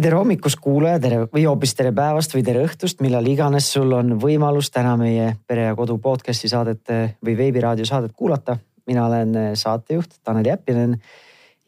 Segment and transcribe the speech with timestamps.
[0.00, 4.14] tere hommikust, kuulaja, tere või hoopis tere päevast või tere õhtust, millal iganes sul on
[4.20, 6.88] võimalus täna meie Pere ja Kodu podcast'i saadet
[7.24, 8.56] või veebiraadio saadet kuulata.
[8.86, 10.96] mina olen saatejuht Tanel Jeppinen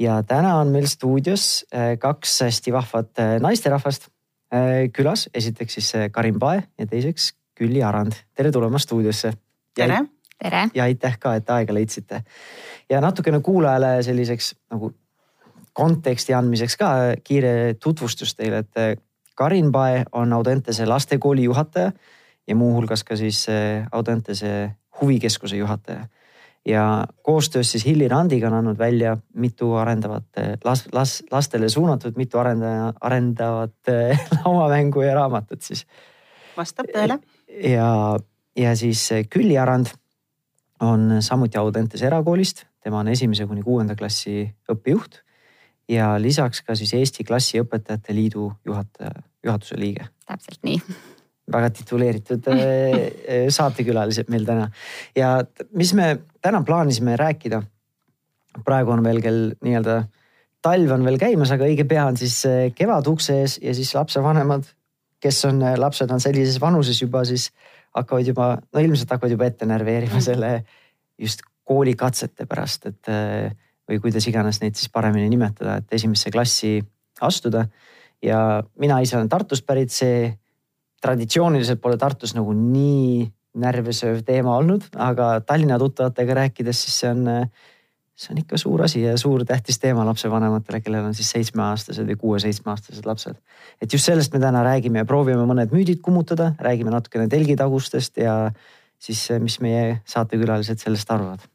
[0.01, 4.09] ja täna on meil stuudios äh, kaks hästi vahvat äh, naisterahvast
[4.55, 5.29] äh, külas.
[5.35, 8.13] esiteks siis Karin Pae ja teiseks Külli Arand.
[8.35, 9.33] tere tulemast stuudiosse.
[9.75, 10.05] tere.
[10.39, 10.69] tere.
[10.75, 12.25] ja aitäh ka, et aega leidsite.
[12.91, 14.95] ja natukene kuulajale selliseks nagu
[15.73, 16.91] konteksti andmiseks ka
[17.25, 18.97] kiire tutvustus teile, et eh,
[19.37, 21.93] Karin Pae on Audentese lastekooli juhataja
[22.49, 26.07] ja muuhulgas ka siis eh, Audentese huvikeskuse juhataja.
[26.67, 30.25] ja koostöös siis Hilli Randiga on andnud välja mitu arendavat
[30.65, 33.91] las, las, lastele suunatud, mitu arendaja, arendavat
[34.45, 35.87] lauamängu ja raamatut siis.
[36.57, 37.19] vastab tõele.
[37.73, 38.19] ja,
[38.57, 39.87] ja siis Külli Arand
[40.81, 45.23] on samuti Audentese erakoolist, tema on esimese kuni kuuenda klassi õppejuht
[45.89, 50.07] ja lisaks ka siis Eesti Klassiõpetajate Liidu juhataja, juhatuse liige.
[50.27, 50.81] täpselt nii.
[51.53, 54.69] väga tituleeritud äh, äh, saatekülalised meil täna
[55.17, 55.35] ja
[55.75, 57.63] mis me täna plaanisime rääkida.
[58.65, 60.05] praegu on veel kell nii-öelda
[60.63, 63.95] talv on veel käimas, aga õige pea on siis äh, kevad ukse ees ja siis
[63.95, 64.69] lapsevanemad,
[65.21, 67.51] kes on, lapsed on sellises vanuses juba siis
[67.95, 70.63] hakkavad juba, no ilmselt hakkavad juba ette närveerima selle
[71.19, 73.11] just koolikatsete pärast, et
[73.89, 76.79] või kuidas iganes neid siis paremini nimetada, et esimesse klassi
[77.21, 77.67] astuda.
[78.23, 80.33] ja mina ise olen Tartust pärit, see
[81.03, 83.27] traditsiooniliselt pole Tartus nagu nii
[83.63, 87.49] närvesööv teema olnud, aga Tallinna tuttavatega rääkides, siis see on,
[88.17, 92.19] see on ikka suur asi ja suur tähtis teema lapsevanematele, kellel on siis seitsmeaastased või
[92.23, 93.37] kuue-seitsmeaastased lapsed.
[93.83, 98.37] et just sellest me täna räägime ja proovime mõned müüdid kummutada, räägime natukene telgitagustest ja
[98.99, 101.49] siis, mis meie saatekülalised sellest arvavad.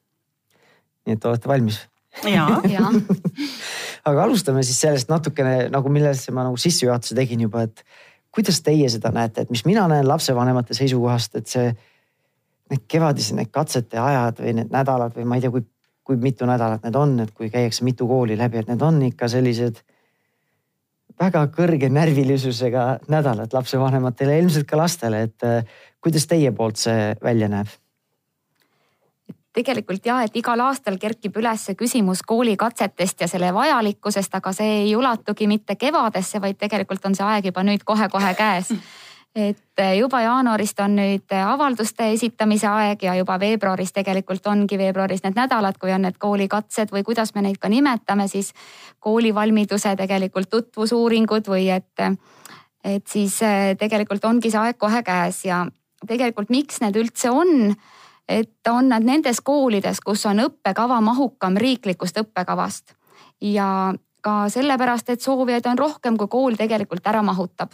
[1.08, 1.88] nii et olete valmis?
[2.24, 2.90] Ja, ja.
[4.08, 7.84] aga alustame siis sellest natukene nagu millesse ma nagu sissejuhatuse tegin juba, et
[8.34, 11.70] kuidas teie seda näete, et mis mina näen lapsevanemate seisukohast, et see.
[12.68, 15.62] Need kevadised, need katsete ajad või need nädalad või ma ei tea, kui,
[16.04, 19.30] kui mitu nädalat need on, et kui käiakse mitu kooli läbi, et need on ikka
[19.32, 19.80] sellised.
[21.16, 25.48] väga kõrge närvilisusega nädalad lapsevanematele ja ilmselt ka lastele, et
[26.04, 27.72] kuidas teie poolt see välja näeb
[29.58, 34.96] tegelikult ja, et igal aastal kerkib üles küsimus koolikatsetest ja selle vajalikkusest, aga see ei
[34.96, 38.74] ulatugi mitte kevadesse, vaid tegelikult on see aeg juba nüüd kohe-kohe käes.
[39.38, 45.38] et juba jaanuarist on nüüd avalduste esitamise aeg ja juba veebruaris tegelikult ongi veebruaris need
[45.38, 48.54] nädalad, kui on need koolikatsed või kuidas me neid ka nimetame, siis
[49.04, 52.08] koolivalmiduse tegelikult tutvusuuringud või et,
[52.84, 53.38] et siis
[53.78, 55.66] tegelikult ongi see aeg kohe käes ja
[56.08, 57.76] tegelikult miks need üldse on
[58.28, 62.96] et on nad nendes koolides, kus on õppekava mahukam riiklikust õppekavast
[63.42, 67.72] ja ka sellepärast, et soovijaid on rohkem, kui kool tegelikult ära mahutab.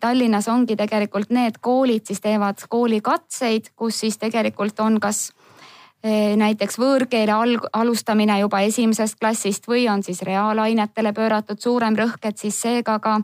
[0.00, 5.26] Tallinnas ongi tegelikult need koolid siis teevad koolikatseid, kus siis tegelikult on kas
[6.02, 7.36] eh, näiteks võõrkeele
[7.72, 13.18] alustamine juba esimesest klassist või on siis reaalainetele pööratud suurem rõhk, et siis seega ka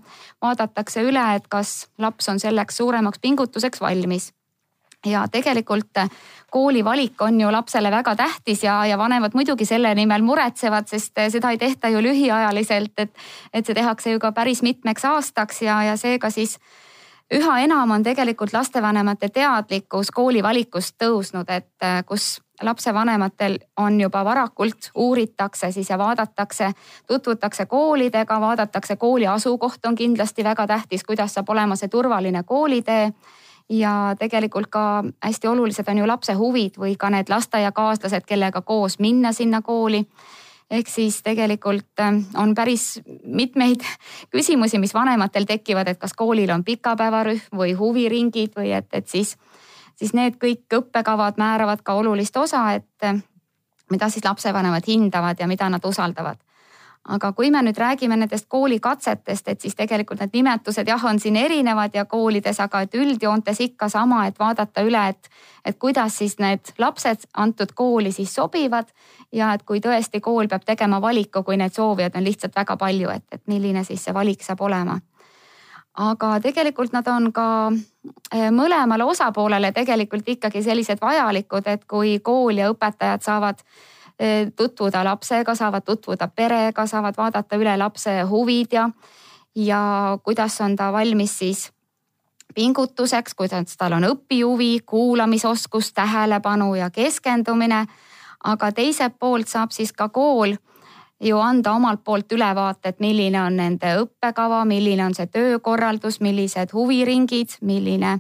[0.44, 4.28] vaadatakse üle, et kas laps on selleks suuremaks pingutuseks valmis
[5.06, 6.10] ja tegelikult äh,
[6.50, 11.18] kooli valik on ju lapsele väga tähtis ja, ja vanemad muidugi selle nimel muretsevad, sest
[11.18, 13.12] äh, seda ei tehta ju lühiajaliselt, et,
[13.52, 16.58] et see tehakse ju ka päris mitmeks aastaks ja, ja seega siis
[17.32, 24.24] üha enam on tegelikult lastevanemate teadlikkus kooli valikust tõusnud, et äh, kus lapsevanematel on juba
[24.24, 26.72] varakult uuritakse siis ja vaadatakse,
[27.06, 33.10] tutvutakse koolidega, vaadatakse kooli asukoht on kindlasti väga tähtis, kuidas saab olema see turvaline koolitee
[33.68, 38.98] ja tegelikult ka hästi olulised on ju lapse huvid või ka need lasteaiakaaslased, kellega koos
[38.98, 40.04] minna sinna kooli.
[40.72, 43.84] Ehk siis tegelikult ähm, on päris mitmeid
[44.34, 49.36] küsimusi, mis vanematel tekivad, et kas koolil on pikapäevarühm või huviringid või et, et siis,
[49.96, 53.22] siis need kõik õppekavad määravad ka olulist osa, et
[53.90, 56.40] mida siis lapsevanemad hindavad ja mida nad usaldavad
[57.08, 61.36] aga kui me nüüd räägime nendest koolikatsetest, et siis tegelikult need nimetused jah, on siin
[61.36, 65.30] erinevad ja koolides, aga et üldjoontes ikka sama, et vaadata üle, et,
[65.64, 68.86] et kuidas siis need lapsed antud kooli siis sobivad.
[69.32, 73.08] ja et kui tõesti kool peab tegema valiku, kui neid soovijaid on lihtsalt väga palju,
[73.10, 75.00] et, et milline siis see valik saab olema.
[75.98, 77.72] aga tegelikult nad on ka
[78.32, 83.58] eh, mõlemale osapoolele tegelikult ikkagi sellised vajalikud, et kui kool ja õpetajad saavad
[84.56, 88.88] tutvuda lapsega, saavad tutvuda perega, saavad vaadata üle lapse huvid ja,
[89.54, 89.82] ja
[90.24, 91.70] kuidas on ta valmis siis
[92.54, 97.86] pingutuseks, kuidas tal on õpihuvi, kuulamisoskus, tähelepanu ja keskendumine.
[98.44, 100.56] aga teiselt poolt saab siis ka kool
[101.22, 106.72] ju anda omalt poolt ülevaate, et milline on nende õppekava, milline on see töökorraldus, millised
[106.74, 108.18] huviringid, milline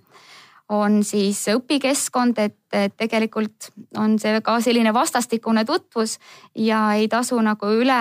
[0.72, 2.58] on siis õpikeskkond, et,
[2.96, 3.68] tegelikult
[4.00, 6.16] on see ka selline vastastikune tutvus
[6.56, 7.98] ja ei tasu nagu üle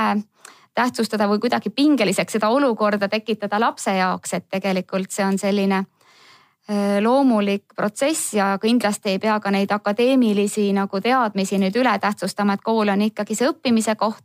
[0.76, 5.84] tähtsustada või kuidagi pingeliseks seda olukorda tekitada lapse jaoks, et tegelikult see on selline
[7.02, 12.64] loomulik protsess ja kindlasti ei pea ka neid akadeemilisi nagu teadmisi nüüd üle tähtsustama, et
[12.64, 14.24] kool on ikkagi see õppimise koht.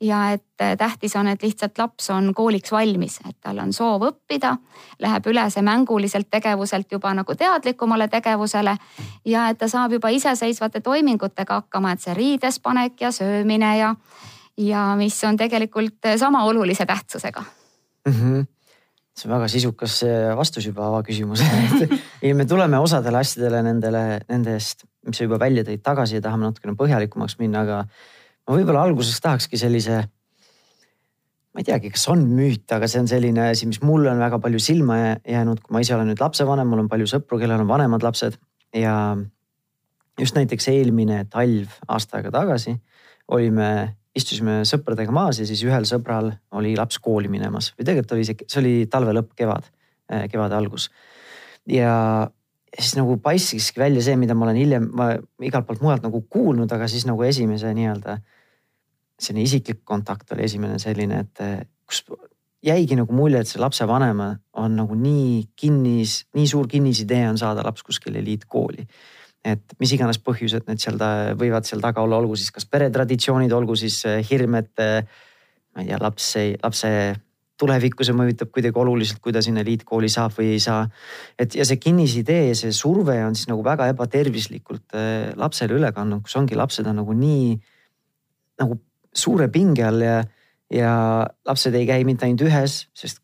[0.00, 4.02] ja et äh, tähtis on, et lihtsalt laps on kooliks valmis, et tal on soov
[4.08, 4.56] õppida,
[5.00, 8.76] läheb üle see mänguliselt tegevuselt juba nagu teadlikumale tegevusele
[9.24, 13.94] ja et ta saab juba iseseisvate toimingutega hakkama, et see riides panek ja söömine ja,
[14.56, 17.44] ja mis on tegelikult sama olulise tähtsusega
[18.06, 18.12] mm.
[18.12, 18.53] -hmm
[19.14, 20.00] see on väga sisukas
[20.38, 21.88] vastus juba avaküsimusele
[22.22, 26.48] ja me tuleme osadele asjadele nendele, nendest, mis sa juba välja tõid tagasi ja tahame
[26.48, 30.02] natukene põhjalikumaks minna, aga ma võib-olla alguses tahakski sellise.
[31.54, 34.40] ma ei teagi, kas on müüt, aga see on selline asi, mis mulle on väga
[34.42, 37.70] palju silma jäänud, kui ma ise olen nüüd lapsevanem, mul on palju sõpru, kellel on
[37.70, 38.40] vanemad lapsed
[38.74, 38.96] ja
[40.18, 42.74] just näiteks eelmine talv aasta aega tagasi
[43.28, 48.26] olime istusime sõpradega maas ja siis ühel sõbral oli laps kooli minemas või tegelikult oli
[48.28, 49.66] see, see oli talve lõpp, kevad,
[50.12, 50.90] äh, kevade algus.
[51.70, 52.28] ja
[52.74, 55.10] siis nagu paiskiski välja see, mida ma olen hiljem ma
[55.42, 58.18] igalt poolt mujalt nagu kuulnud, aga siis nagu esimese nii-öelda
[59.20, 62.04] selline isiklik kontakt oli esimene selline, et äh, kus
[62.64, 64.30] jäigi nagu mulje, et see lapsevanema
[64.62, 68.86] on nagu nii kinnis, nii suur kinnisidee on saada laps kuskile eliitkooli
[69.44, 70.98] et mis iganes põhjused need seal
[71.38, 75.04] võivad seal taga olla, olgu siis kas peretraditsioonid, olgu siis eh, hirm, et eh,
[75.74, 76.90] ma ei tea, laps ei, lapse
[77.60, 80.88] tulevikku see mõjutab kuidagi oluliselt, kui ta sinna eliitkooli saab või ei saa.
[81.38, 85.92] et ja see kinnisidee ja see surve on siis nagu väga ebatervislikult eh, lapsele üle
[85.94, 87.52] kandnud, kus ongi lapsed on nagu nii
[88.62, 88.78] nagu
[89.14, 90.16] suure pinge all ja,
[90.72, 90.94] ja
[91.46, 93.23] lapsed ei käi mitte ainult ühes, sest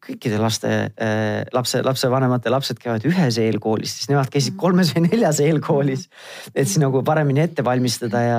[0.00, 4.60] kõikide laste äh,, lapse, lapsevanemate lapsed käivad ühes eelkoolis, siis nemad käisid mm.
[4.60, 6.06] kolmes või neljas eelkoolis.
[6.54, 8.38] et siis nagu paremini ette valmistada ja,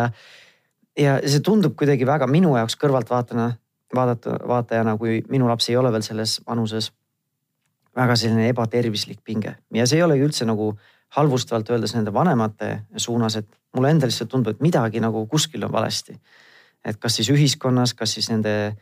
[0.97, 3.51] ja see tundub kuidagi väga minu jaoks kõrvaltvaatajana,
[3.95, 6.91] vaadata, vaatajana, kui minu laps ei ole veel selles vanuses.
[7.95, 10.73] väga selline ebatervislik pinge ja see ei olegi üldse nagu
[11.11, 15.71] halvustavalt öeldes nende vanemate suunas, et mulle endale lihtsalt tundub, et midagi nagu kuskil on
[15.71, 16.15] valesti.
[16.85, 18.75] et kas siis ühiskonnas, kas siis nende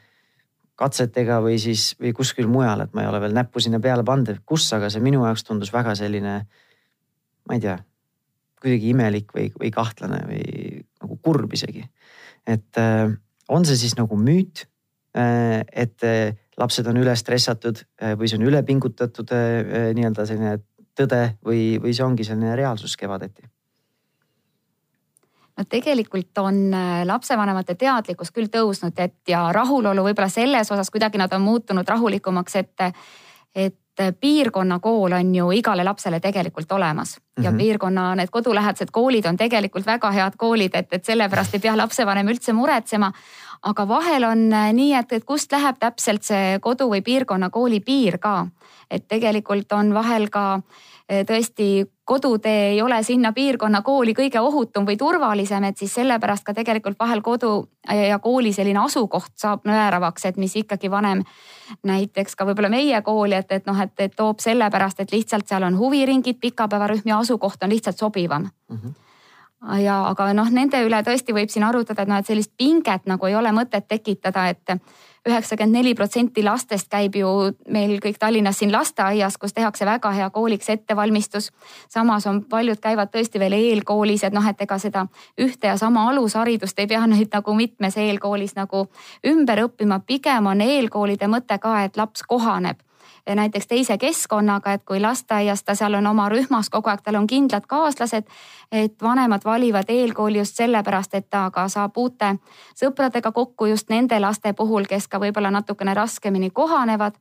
[0.79, 4.31] katsetega või siis, või kuskil mujal, et ma ei ole veel näppu sinna peale pannud,
[4.31, 6.35] et kus, aga see minu jaoks tundus väga selline,
[7.49, 7.75] ma ei tea,
[8.59, 11.85] kuidagi imelik või, või kahtlane või nagu kurb isegi.
[12.47, 13.11] et äh,
[13.49, 14.65] on see siis nagu müüt
[15.17, 17.85] äh,, et äh, lapsed on üle stressatud
[18.19, 19.31] või see on üle pingutatud
[19.95, 20.57] nii-öelda selline
[20.99, 23.47] tõde või, või see ongi selline reaalsus kevadeti
[25.59, 31.19] no tegelikult on äh, lapsevanemate teadlikkus küll tõusnud, et ja rahulolu võib-olla selles osas kuidagi
[31.19, 32.89] nad on muutunud rahulikumaks, et,
[33.55, 33.77] et
[34.19, 37.45] piirkonnakool on ju igale lapsele tegelikult olemas mm -hmm.
[37.45, 37.57] ja mhm.
[37.57, 42.27] piirkonna need kodulähedased koolid on tegelikult väga head koolid, et, et sellepärast ei pea lapsevanem
[42.27, 43.11] üldse muretsema.
[43.61, 48.17] aga vahel on äh, nii, et, et kust läheb täpselt see kodu või piirkonnakooli piir
[48.17, 48.47] ka,
[48.91, 50.61] et tegelikult on vahel ka
[51.09, 56.53] tõesti kodutee ei ole sinna piirkonna kooli kõige ohutum või turvalisem, et siis sellepärast ka
[56.53, 57.51] tegelikult vahel kodu
[57.89, 61.23] ja kooli selline asukoht saab määravaks, et mis ikkagi vanem
[61.85, 65.65] näiteks ka võib-olla meie kooli, et, et noh, et, et toob sellepärast, et lihtsalt seal
[65.65, 68.77] on huviringid, pikapäevarühm ja asukoht on lihtsalt sobivam mm.
[68.77, 68.97] -hmm
[69.83, 73.25] ja aga noh, nende üle tõesti võib siin arutada, et noh, et sellist pinget nagu
[73.27, 74.79] ei ole mõtet tekitada, et
[75.27, 77.27] üheksakümmend neli protsenti lastest käib ju
[77.67, 81.51] meil kõik Tallinnas siin lasteaias, kus tehakse väga hea kooliks ettevalmistus.
[81.89, 85.05] samas on paljud käivad tõesti veel eelkoolis, et noh, et ega seda
[85.37, 88.87] ühte ja sama alusharidust ei pea nüüd nagu mitmes eelkoolis nagu
[89.27, 92.79] ümber õppima, pigem on eelkoolide mõte ka, et laps kohaneb
[93.35, 97.27] näiteks teise keskkonnaga, et kui lasteaias ta seal on oma rühmas kogu aeg, tal on
[97.27, 98.23] kindlad kaaslased.
[98.71, 102.35] et vanemad valivad eelkooli just sellepärast, et ta ka saab uute
[102.75, 107.13] sõpradega kokku just nende laste puhul, kes ka võib-olla natukene raskemini kohanevad.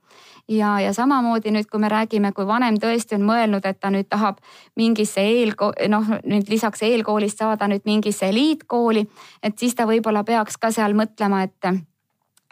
[0.49, 4.09] ja, ja samamoodi nüüd, kui me räägime, kui vanem tõesti on mõelnud, et ta nüüd
[4.09, 4.39] tahab
[4.77, 9.09] mingisse eelko-, noh nüüd lisaks eelkoolist saada nüüd mingisse eliitkooli,
[9.43, 11.89] et siis ta võib-olla peaks ka seal mõtlema, et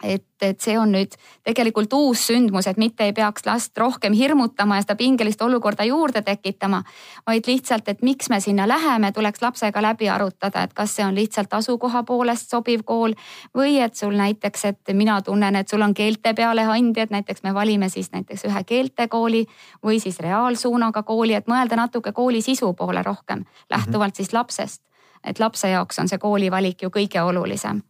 [0.03, 4.77] et, et see on nüüd tegelikult uus sündmus, et mitte ei peaks last rohkem hirmutama
[4.77, 6.83] ja seda pingelist olukorda juurde tekitama,
[7.27, 11.17] vaid lihtsalt, et miks me sinna läheme, tuleks lapsega läbi arutada, et kas see on
[11.17, 13.17] lihtsalt asukoha poolest sobiv kool
[13.57, 17.43] või et sul näiteks, et mina tunnen, et sul on keelte peale andi, et näiteks
[17.43, 19.45] me valime siis näiteks ühe keeltekooli
[19.85, 24.15] või siis reaalsuunaga kooli, et mõelda natuke kooli sisu poole rohkem lähtuvalt mm -hmm.
[24.15, 24.81] siis lapsest.
[25.23, 27.81] et lapse jaoks on see koolivalik ju kõige olulisem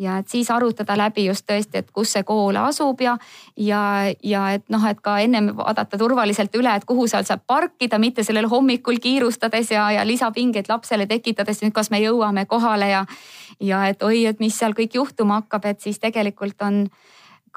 [0.00, 3.16] ja et siis arutada läbi just tõesti, et kus see kool asub ja,
[3.56, 3.82] ja,
[4.24, 8.24] ja et noh, et ka ennem vaadata turvaliselt üle, et kuhu seal saab parkida, mitte
[8.24, 13.04] sellel hommikul kiirustades ja, ja lisapingeid lapsele tekitades, nüüd kas me jõuame kohale ja,
[13.60, 16.86] ja et oi, et mis seal kõik juhtuma hakkab, et siis tegelikult on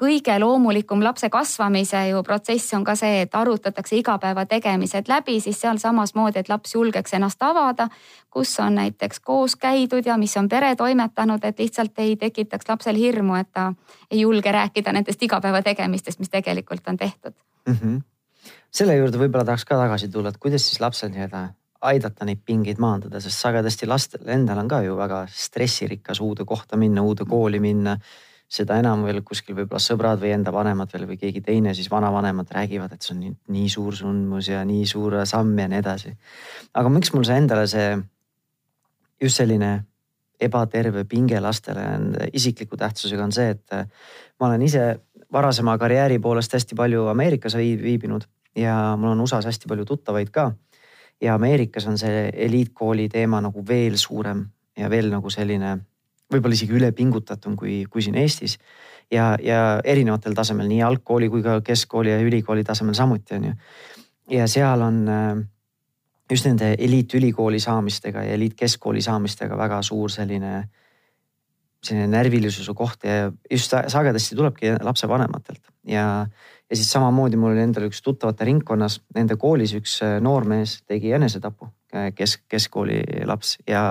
[0.00, 5.78] kõige loomulikum lapse kasvamise ju protsess on ka see, et arutatakse igapäevategemised läbi, siis seal
[5.78, 7.88] samasmoodi, et laps julgeks ennast avada,
[8.30, 12.98] kus on näiteks koos käidud ja mis on pere toimetanud, et lihtsalt ei tekitaks lapsel
[12.98, 13.72] hirmu, et ta
[14.10, 17.34] ei julge rääkida nendest igapäevategemistest, mis tegelikult on tehtud
[17.66, 17.76] mm.
[17.82, 18.00] -hmm.
[18.70, 21.48] selle juurde võib-olla tahaks ka tagasi tulla, et kuidas siis lapsel nii-öelda
[21.84, 26.76] aidata neid pingeid maandada, sest sagedasti lastel endal on ka ju väga stressirikas uude kohta
[26.76, 27.98] minna, uude kooli minna
[28.48, 32.50] seda enam veel kuskil võib-olla sõbrad või enda vanemad veel või keegi teine, siis vanavanemad
[32.54, 36.14] räägivad, et see on nii, nii suur sündmus ja nii suur samm ja nii edasi.
[36.74, 37.88] aga miks mul see endale see
[39.22, 39.72] just selline
[40.40, 43.76] ebaterve pinge lastele on isikliku tähtsusega on see, et
[44.40, 44.84] ma olen ise
[45.32, 50.52] varasema karjääri poolest hästi palju Ameerikas viibinud ja mul on USA-s hästi palju tuttavaid ka.
[51.20, 54.44] ja Ameerikas on see eliitkooli teema nagu veel suurem
[54.76, 55.78] ja veel nagu selline
[56.32, 58.58] võib-olla isegi ülepingutatum kui, kui siin Eestis.
[59.12, 63.52] ja, ja erinevatel tasemel nii algkooli kui ka keskkooli ja ülikooli tasemel samuti on ju.
[64.38, 65.42] ja seal on äh,
[66.30, 70.64] just nende eliitülikooli saamistega ja eliitkeskkooli saamistega väga suur selline,
[71.84, 76.26] selline närvilisuse koht ja just sagedasti tulebki lapsevanematelt ja,
[76.70, 81.12] ja siis samamoodi mul oli endal üks tuttavate ringkonnas, nende koolis üks äh, noormees tegi
[81.12, 83.84] enesetapu, äh, kesk, keskkooli laps ja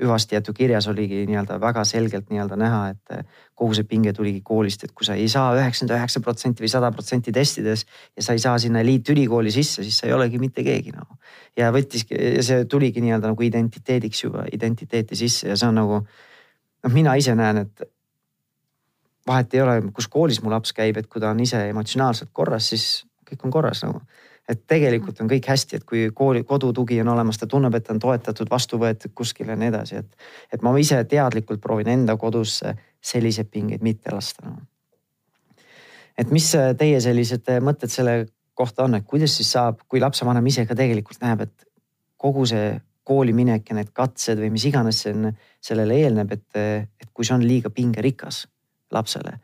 [0.00, 3.26] hüvasti jäetud kirjas oligi nii-öelda väga selgelt nii-öelda näha, et
[3.58, 6.90] kogu see pinge tuligi koolist, et kui sa ei saa üheksakümmend üheksa protsenti või sada
[6.94, 7.84] protsenti testides
[8.16, 11.18] ja sa ei saa sinna eliitülikooli sisse, siis sa ei olegi mitte keegi nagu.
[11.56, 16.92] ja võttiski, see tuligi nii-öelda nagu identiteediks juba, identiteeti sisse ja see on nagu noh,
[16.92, 17.88] mina ise näen, et
[19.28, 22.72] vahet ei ole, kus koolis mu laps käib, et kui ta on ise emotsionaalselt korras,
[22.72, 24.00] siis kõik on korras nagu
[24.52, 27.94] et tegelikult on kõik hästi, et kui kooli, kodutugi on olemas, ta tunneb, et ta
[27.94, 30.28] on toetatud, vastu võetud kuskile ja nii edasi, et.
[30.52, 34.56] et ma ise teadlikult proovin enda kodusse selliseid pingeid mitte lasta no..
[36.18, 36.46] et mis
[36.78, 38.16] teie sellised mõtted selle
[38.54, 41.68] kohta on, et kuidas siis saab, kui lapsevanem ise ka tegelikult näeb, et
[42.20, 45.32] kogu see kooli minek ja need katsed või mis iganes see on,
[45.62, 46.60] sellele eelneb, et,
[47.00, 48.44] et kui see on liiga pingerikas
[48.92, 49.38] lapsele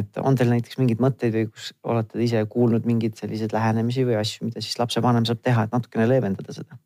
[0.00, 4.18] et on teil näiteks mingeid mõtteid või kus olete ise kuulnud mingeid selliseid lähenemisi või
[4.20, 6.78] asju, mida siis lapsevanem saab teha, et natukene leevendada seda?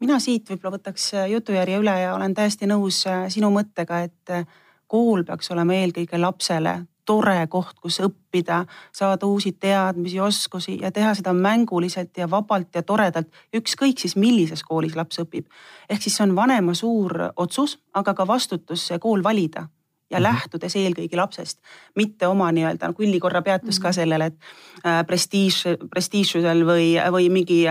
[0.00, 4.34] mina siit võib-olla võtaks äh, jutujärje üle ja olen täiesti nõus äh, sinu mõttega, et
[4.34, 4.48] äh,
[4.90, 11.12] kool peaks olema eelkõige lapsele tore koht, kus õppida, saada uusi teadmisi, oskusi ja teha
[11.14, 15.46] seda mänguliselt ja vabalt ja toredalt, ükskõik siis millises koolis laps õpib.
[15.88, 19.68] ehk siis see on vanema suur otsus, aga ka vastutus see kool valida
[20.10, 20.22] ja -hmm.
[20.22, 21.58] lähtudes eelkõige lapsest,
[21.94, 23.94] mitte oma nii-öelda nagu üllikorra peatus ka mhm.
[23.94, 24.38] sellele, et
[24.86, 27.66] äh, prestiiž, prestiižsusel või, või mingi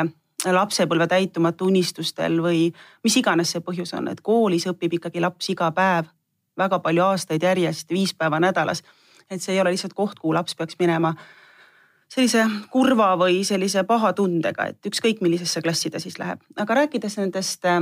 [0.51, 2.73] lapsepõlve täitumatu unistustel või
[3.03, 6.05] mis iganes see põhjus on, et koolis õpib ikkagi laps iga päev
[6.57, 8.83] väga palju aastaid järjest, viis päeva nädalas.
[9.29, 11.15] et see ei ole lihtsalt koht, kuhu laps peaks minema
[12.09, 17.17] sellise kurva või sellise paha tundega, et ükskõik millisesse klassi ta siis läheb, aga rääkides
[17.17, 17.81] nendest Äh,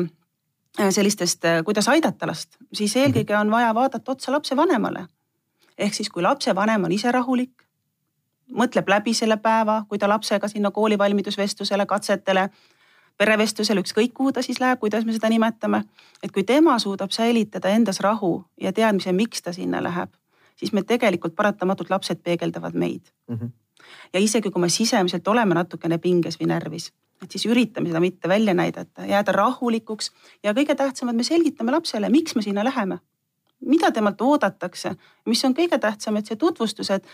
[0.77, 5.07] sellistest, äh, kuidas aidata last, siis eelkõige on vaja vaadata otsa lapsevanemale.
[5.77, 7.63] ehk siis, kui lapsevanem on ise rahulik,
[8.51, 12.49] mõtleb läbi selle päeva, kui ta lapsega sinna koolivalmidusvestlusele, katsetele,
[13.17, 15.83] perevestlusele, ükskõik kuhu ta siis läheb, kuidas me seda nimetame.
[16.23, 20.09] et kui tema suudab säilitada endas rahu ja teadmise, miks ta sinna läheb,
[20.55, 23.35] siis me tegelikult paratamatult lapsed peegeldavad meid mm.
[23.35, 23.49] -hmm.
[24.13, 28.29] ja isegi kui me sisemiselt oleme natukene pinges või närvis et siis üritame seda mitte
[28.29, 30.11] välja näidata, jääda rahulikuks
[30.43, 32.99] ja kõige tähtsam, et me selgitame lapsele, miks me sinna läheme.
[33.65, 37.05] mida temalt oodatakse, mis on kõige tähtsam, et see tutvustus, et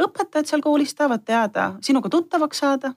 [0.00, 2.94] õpetajad seal koolis tahavad teada, sinuga tuttavaks saada,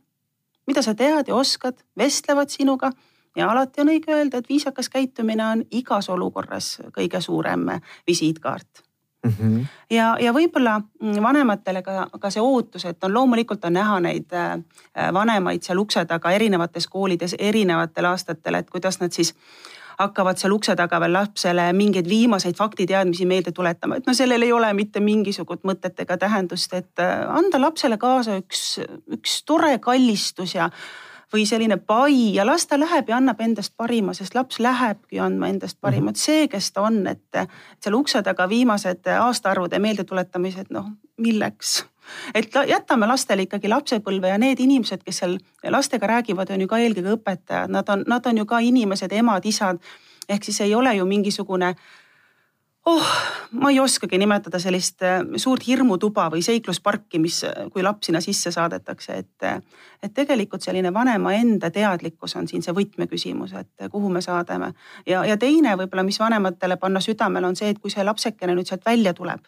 [0.67, 2.93] mida sa tead ja oskad, vestlevad sinuga
[3.35, 7.67] ja alati on õige öelda, et viisakas käitumine on igas olukorras kõige suurem
[8.07, 8.82] visiitkaart
[9.23, 9.65] Mm -hmm.
[9.89, 14.33] ja, ja võib-olla mm, vanematele ka, ka see ootus, et on loomulikult on näha neid
[14.33, 14.59] äh,
[15.13, 19.35] vanemaid seal ukse taga erinevates koolides erinevatel aastatel, et kuidas nad siis
[19.99, 24.51] hakkavad seal ukse taga veel lapsele mingeid viimaseid faktiteadmisi meelde tuletama, et no sellel ei
[24.51, 30.55] ole mitte mingisugust mõtet ega tähendust, et äh, anda lapsele kaasa üks, üks tore kallistus
[30.55, 30.69] ja
[31.33, 35.49] või selline pai ja las ta läheb ja annab endast parima, sest laps lähebki andma
[35.49, 36.21] endast parimat, mhm.
[36.25, 37.41] see, kes ta on, et
[37.81, 41.83] seal ukse taga viimased aastaarvude meeldetuletamised, noh milleks
[42.33, 45.37] et jätame lastele ikkagi lapsepõlve ja need inimesed, kes seal
[45.71, 49.79] lastega räägivad, on ju ka eelkõige õpetajad, nad on, nad on ju ka inimesed, emad-isad.
[50.29, 51.75] ehk siis ei ole ju mingisugune
[52.85, 53.05] oh,
[53.51, 58.21] ma ei oskagi nimetada sellist äh, suurt hirmutuba või seiklusparki, mis, äh, kui laps sinna
[58.23, 59.35] sisse saadetakse, et.
[59.43, 59.61] Äh,
[60.03, 64.73] et tegelikult selline vanema enda teadlikkus on siin see võtmeküsimus, et kuhu me saadame.
[65.07, 68.67] ja, ja teine võib-olla, mis vanematele panna südamele, on see, et kui see lapsekene nüüd
[68.67, 69.47] sealt välja tuleb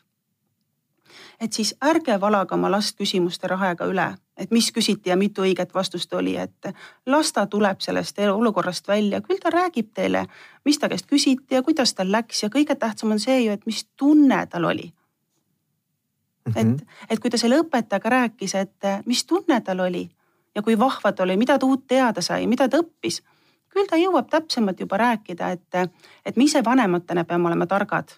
[1.39, 5.73] et siis ärge valage oma last küsimuste rahega üle, et mis küsiti ja mitu õiget
[5.73, 6.71] vastust oli, et
[7.05, 10.25] las ta tuleb sellest olukorrast välja, küll ta räägib teile,
[10.65, 13.65] mis ta käest küsiti ja kuidas tal läks ja kõige tähtsam on see ju, et
[13.65, 14.93] mis tunne tal oli
[16.45, 16.81] Mm -hmm.
[16.81, 20.09] et, et kui ta selle õpetajaga rääkis, et mis tunne tal oli
[20.55, 23.23] ja kui vahva ta oli, mida ta uut teada sai, mida ta õppis,
[23.69, 25.91] küll ta jõuab täpsemalt juba rääkida, et,
[26.25, 28.13] et me ise vanematena peame olema targad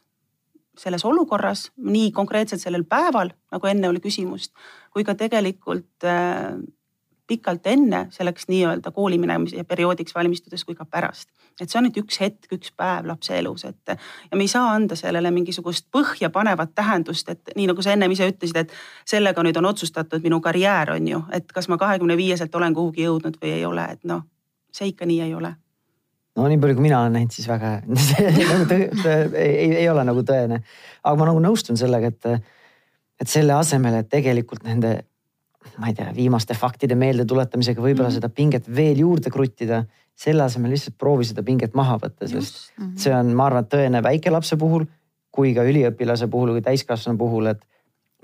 [0.78, 4.54] selles olukorras, nii konkreetselt sellel päeval, nagu enne oli küsimust,
[4.94, 6.58] kui ka tegelikult äh,
[7.28, 11.30] pikalt enne selleks nii-öelda kooli minemise perioodiks valmistudes kui ka pärast.
[11.62, 13.94] et see on nüüd üks hetk, üks päev lapse elus, et
[14.32, 18.30] ja me ei saa anda sellele mingisugust põhjapanevat tähendust, et nii nagu sa ennem ise
[18.30, 18.74] ütlesid, et
[19.06, 23.08] sellega nüüd on otsustatud minu karjäär on ju, et kas ma kahekümne viieselt olen kuhugi
[23.10, 24.28] jõudnud või ei ole, et noh,
[24.72, 25.56] see ikka nii ei ole
[26.38, 30.06] no nii palju, kui mina olen näinud, siis väga nagu tõ, tõ, ei, ei ole
[30.08, 30.62] nagu tõene.
[31.04, 32.50] aga ma nagu nõustun sellega, et,
[33.22, 35.00] et selle asemel, et tegelikult nende,
[35.78, 38.28] ma ei tea, viimaste faktide meeldetuletamisega võib-olla mm -hmm.
[38.30, 39.86] seda pinget veel juurde kruttida,
[40.18, 42.94] selle asemel lihtsalt proovi seda pinget maha võtta, sest mm -hmm.
[42.98, 44.88] see on, ma arvan, tõene väikelapse puhul
[45.38, 47.62] kui ka üliõpilase puhul või täiskasvanu puhul, et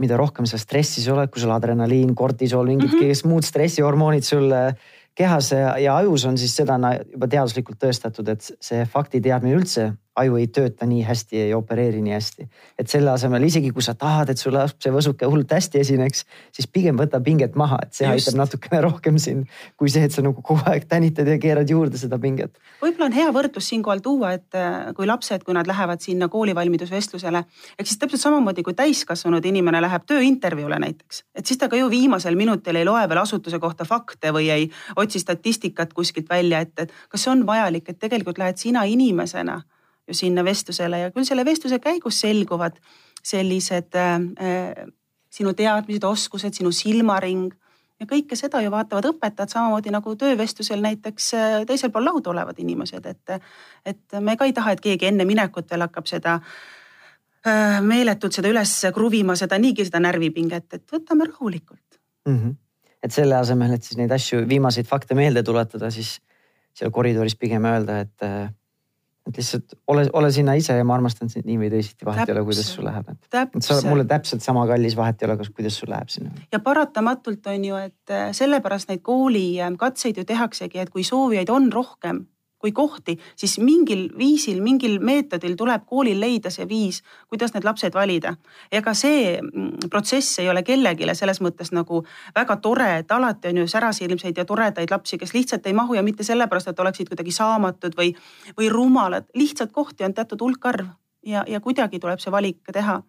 [0.01, 3.29] mida rohkem sa stressis oled, kui sul adrenaliin, kortisool, mingid mm -hmm.
[3.29, 4.75] muud stressihormoonid sulle
[5.15, 6.77] kehas ja, ajus on siis seda
[7.12, 12.01] juba teaduslikult tõestatud, et see fakti teadmine üldse aju ei tööta nii hästi, ei opereeri
[12.03, 12.48] nii hästi.
[12.79, 16.67] et selle asemel isegi kui sa tahad, et sul see võsuke hullult hästi esineks, siis
[16.67, 18.27] pigem võta pinget maha, et see Just.
[18.27, 21.98] aitab natukene rohkem sind kui see, et sa nagu kogu aeg tänitad ja keerad juurde
[21.98, 22.53] seda pinget.
[22.82, 27.43] võib-olla on hea võrdlus siinkohal tuua, et äh, kui lapsed, kui nad lähevad sinna koolivalmidusvestlusele,
[27.80, 31.89] ehk siis täpselt samamoodi kui täiskasvanud inimene läheb tööintervjuule näiteks, et siis ta ka ju
[31.89, 36.73] viimasel minutil ei loe veel asutuse kohta fakte või ei otsi statistikat kuskilt välja, et,
[36.78, 39.62] et kas see on vajalik, et tegelikult lähed sina inimesena
[40.08, 42.80] ju sinna vestlusele ja küll selle vestluse käigus selguvad
[43.24, 44.88] sellised äh, äh,
[45.34, 47.54] sinu teadmised, oskused, sinu silmaring
[48.02, 52.60] ja kõike seda ju vaatavad õpetajad samamoodi nagu töövestlusel näiteks äh, teisel pool lauda olevad
[52.60, 53.52] inimesed, et,
[53.86, 58.52] et me ka ei taha, et keegi enne minekut veel hakkab seda äh, meeletult seda
[58.52, 62.36] üles kruvima, seda niigi seda närvipinget, et võtame rahulikult mm.
[62.36, 62.58] -hmm.
[63.04, 66.18] et selle asemel, et siis neid asju, viimaseid fakte meelde tuletada, siis
[66.74, 68.50] seal koridoris pigem öelda, et äh,
[69.29, 72.36] et lihtsalt ole, ole sina ise ja ma armastan sind nii või teisiti, vahet ei
[72.36, 73.07] ole, kuidas sul läheb.
[73.13, 76.33] et sa oled mulle täpselt sama kallis, vahet ei ole, kuidas sul läheb sinna.
[76.51, 81.71] ja paratamatult on ju, et äh, sellepärast neid koolikatseid ju tehaksegi, et kui soovijaid on
[81.73, 82.25] rohkem
[82.63, 87.91] kui kohti, siis mingil viisil, mingil meetodil tuleb koolil leida see viis, kuidas need lapsed
[87.93, 88.36] valida.
[88.71, 93.58] ega see mm, protsess ei ole kellelegi selles mõttes nagu väga tore, et alati on
[93.63, 97.36] ju särasilmseid ja toredaid lapsi, kes lihtsalt ei mahu ja mitte sellepärast, et oleksid kuidagi
[97.36, 98.13] saamatud või,
[98.58, 100.88] või rumalad, lihtsalt kohti on teatud hulk arv
[101.26, 103.02] ja, ja kuidagi tuleb see valik teha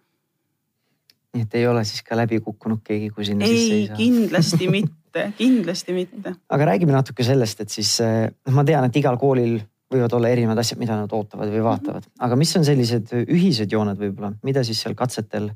[1.35, 3.97] nii et ei ole siis ka läbi kukkunud keegi, kui sinna ei, sisse ei saa?
[4.03, 4.95] kindlasti mitte,
[5.39, 6.35] kindlasti mitte.
[6.51, 9.61] aga räägime natuke sellest, et siis noh, ma tean, et igal koolil
[9.95, 14.01] võivad olla erinevad asjad, mida nad ootavad või vaatavad, aga mis on sellised ühised jooned
[14.01, 15.51] võib-olla, mida siis seal katsetel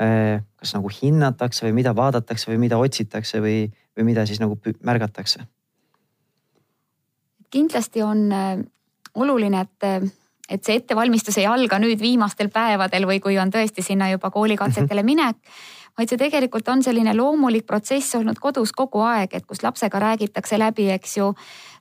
[0.00, 3.64] eh, kas nagu hinnatakse või mida vaadatakse või mida otsitakse või,
[3.96, 5.46] või mida siis nagu märgatakse?
[7.50, 8.64] kindlasti on eh,
[9.14, 10.10] oluline, et
[10.50, 15.04] et see ettevalmistus ei alga nüüd viimastel päevadel või kui on tõesti sinna juba koolikatsetele
[15.04, 15.06] mhm.
[15.06, 15.36] minek,
[15.98, 20.58] vaid see tegelikult on selline loomulik protsess olnud kodus kogu aeg, et kus lapsega räägitakse
[20.58, 21.34] läbi, eks ju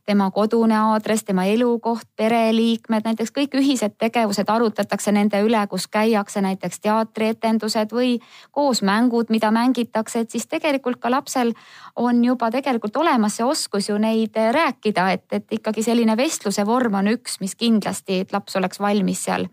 [0.09, 6.41] tema kodune aadress, tema elukoht, pereliikmed, näiteks kõik ühised tegevused arutatakse nende üle, kus käiakse
[6.41, 8.15] näiteks teatrietendused või
[8.51, 11.53] koos mängud, mida mängitakse, et siis tegelikult ka lapsel
[11.95, 16.97] on juba tegelikult olemas see oskus ju neid rääkida, et, et ikkagi selline vestluse vorm
[17.03, 19.45] on üks, mis kindlasti, et laps oleks valmis seal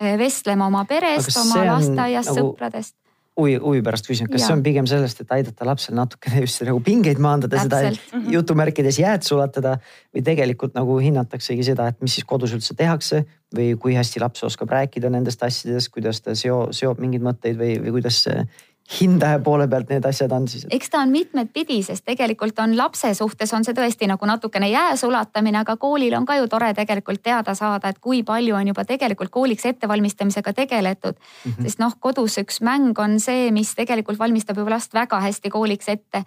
[0.00, 2.94] vestlema oma perest, oma lasteaiast nagu..., sõpradest
[3.40, 4.50] huvi, huvi pärast küsin, kas ja.
[4.50, 8.30] see on pigem sellest, et aidata lapsel natukene just nagu pingeid maandada, seda mm -hmm.
[8.36, 9.78] jutumärkides jääd sulatada
[10.14, 13.24] või tegelikult nagu hinnataksegi seda, et mis siis kodus üldse tehakse
[13.56, 17.78] või kui hästi laps oskab rääkida nendest asjadest, kuidas ta seo-, seob mingeid mõtteid või,
[17.82, 18.22] või kuidas
[18.90, 20.66] hindaja poole pealt need asjad on siis?
[20.70, 24.96] eks ta on mitmetpidi, sest tegelikult on lapse suhtes on see tõesti nagu natukene jää
[24.98, 28.84] sulatamine, aga koolil on ka ju tore tegelikult teada saada, et kui palju on juba
[28.88, 31.52] tegelikult kooliks ettevalmistamisega tegeletud mm.
[31.52, 31.62] -hmm.
[31.68, 35.88] sest noh, kodus üks mäng on see, mis tegelikult valmistab juba last väga hästi kooliks
[35.88, 36.24] ette.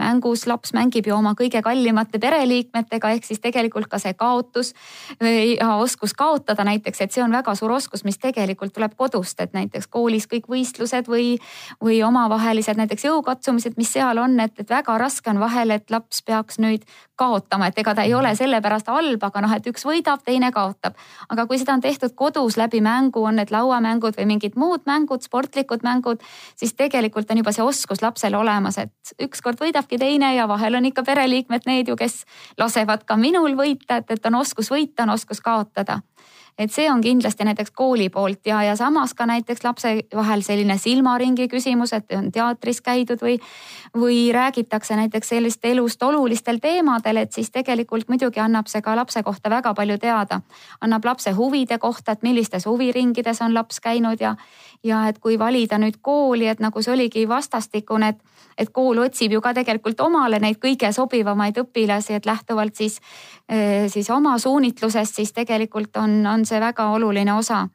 [0.00, 4.72] Mängus laps mängib ju oma kõige kallimate pereliikmetega, ehk siis tegelikult ka see kaotus
[5.20, 9.56] ja oskus kaotada näiteks, et see on väga suur oskus, mis tegelikult tuleb kodust, et
[9.56, 11.36] näiteks koolis kõik võistlused või,
[11.82, 16.22] või omavahelised näiteks jõukatsumised, mis seal on, et, et väga raske on vahel, et laps
[16.26, 16.84] peaks nüüd
[17.16, 20.96] kaotama, et ega ta ei ole sellepärast halb, aga noh, et üks võidab, teine kaotab.
[21.28, 25.22] aga kui seda on tehtud kodus läbi mängu, on need lauamängud või mingid muud mängud,
[25.22, 26.22] sportlikud mängud,
[26.56, 30.90] siis tegelikult on juba see oskus lapsel olemas, et ükskord võidabki teine ja vahel on
[30.90, 32.24] ikka pereliikmed need ju, kes
[32.58, 36.00] lasevad ka minul võita, et, et on oskus võita, on oskus kaotada
[36.58, 40.78] et see on kindlasti näiteks kooli poolt ja, ja samas ka näiteks lapse vahel selline
[40.78, 43.36] silmaringi küsimus, et on teatris käidud või,
[43.96, 49.22] või räägitakse näiteks sellist elust olulistel teemadel, et siis tegelikult muidugi annab see ka lapse
[49.22, 50.40] kohta väga palju teada.
[50.80, 54.36] annab lapse huvide kohta, et millistes huviringides on laps käinud ja,
[54.84, 58.22] ja et kui valida nüüd kooli, et nagu see oligi vastastikune, et,
[58.58, 63.00] et kool otsib ju ka tegelikult omale neid kõige sobivamaid õpilasi, et lähtuvalt siis,
[63.48, 67.66] eh, siis oma suunitlusest, siis tegelikult on, on see väga oluline osa.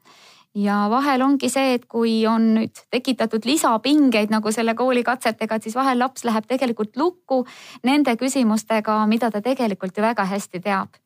[0.56, 5.64] Ja vahel ongi see, et kui on nüüd tekitatud lisapingeid nagu selle kooli katsetega, et
[5.64, 7.46] siis vahel laps läheb tegelikult lukku
[7.88, 11.00] nende küsimustega, mida ta tegelikult ju väga hästi teab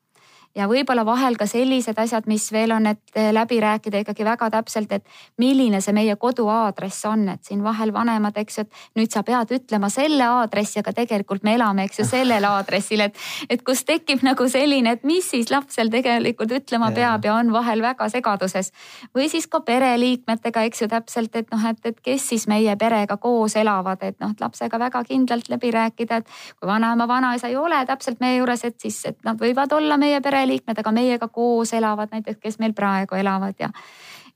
[0.56, 4.92] ja võib-olla vahel ka sellised asjad, mis veel on, et läbi rääkida ikkagi väga täpselt,
[4.96, 5.04] et
[5.42, 9.24] milline see meie kodu aadress on, et siin vahel vanemad, eks ju, et nüüd sa
[9.28, 13.84] pead ütlema selle aadressi, aga tegelikult me elame, eks ju, sellel aadressil, et, et kus
[13.88, 18.72] tekib nagu selline, et mis siis lapsel tegelikult ütlema peab ja on vahel väga segaduses.
[19.16, 23.18] või siis ka pereliikmetega, eks ju, täpselt, et noh, et, et kes siis meie perega
[23.18, 27.60] koos elavad, et noh, et lapsega väga kindlalt läbi rääkida, et kui vanaema, vanaisa ei
[27.60, 31.28] ole täpselt meie juures, et siis, et nad võivad olla meie pere pereliikmed, aga meiega
[31.28, 33.70] koos elavad näiteks, kes meil praegu elavad ja,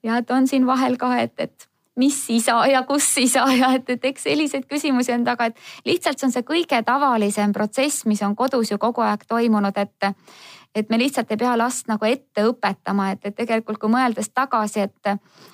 [0.03, 1.69] ja et on siin vahel ka, et, et
[1.99, 6.19] mis isa ja kus isa ja et, et eks selliseid küsimusi on taga, et lihtsalt
[6.19, 10.09] see on see kõige tavalisem protsess, mis on kodus ju kogu aeg toimunud, et
[10.75, 14.85] et me lihtsalt ei pea last nagu ette õpetama, et, et tegelikult kui mõeldes tagasi,
[14.85, 15.11] et,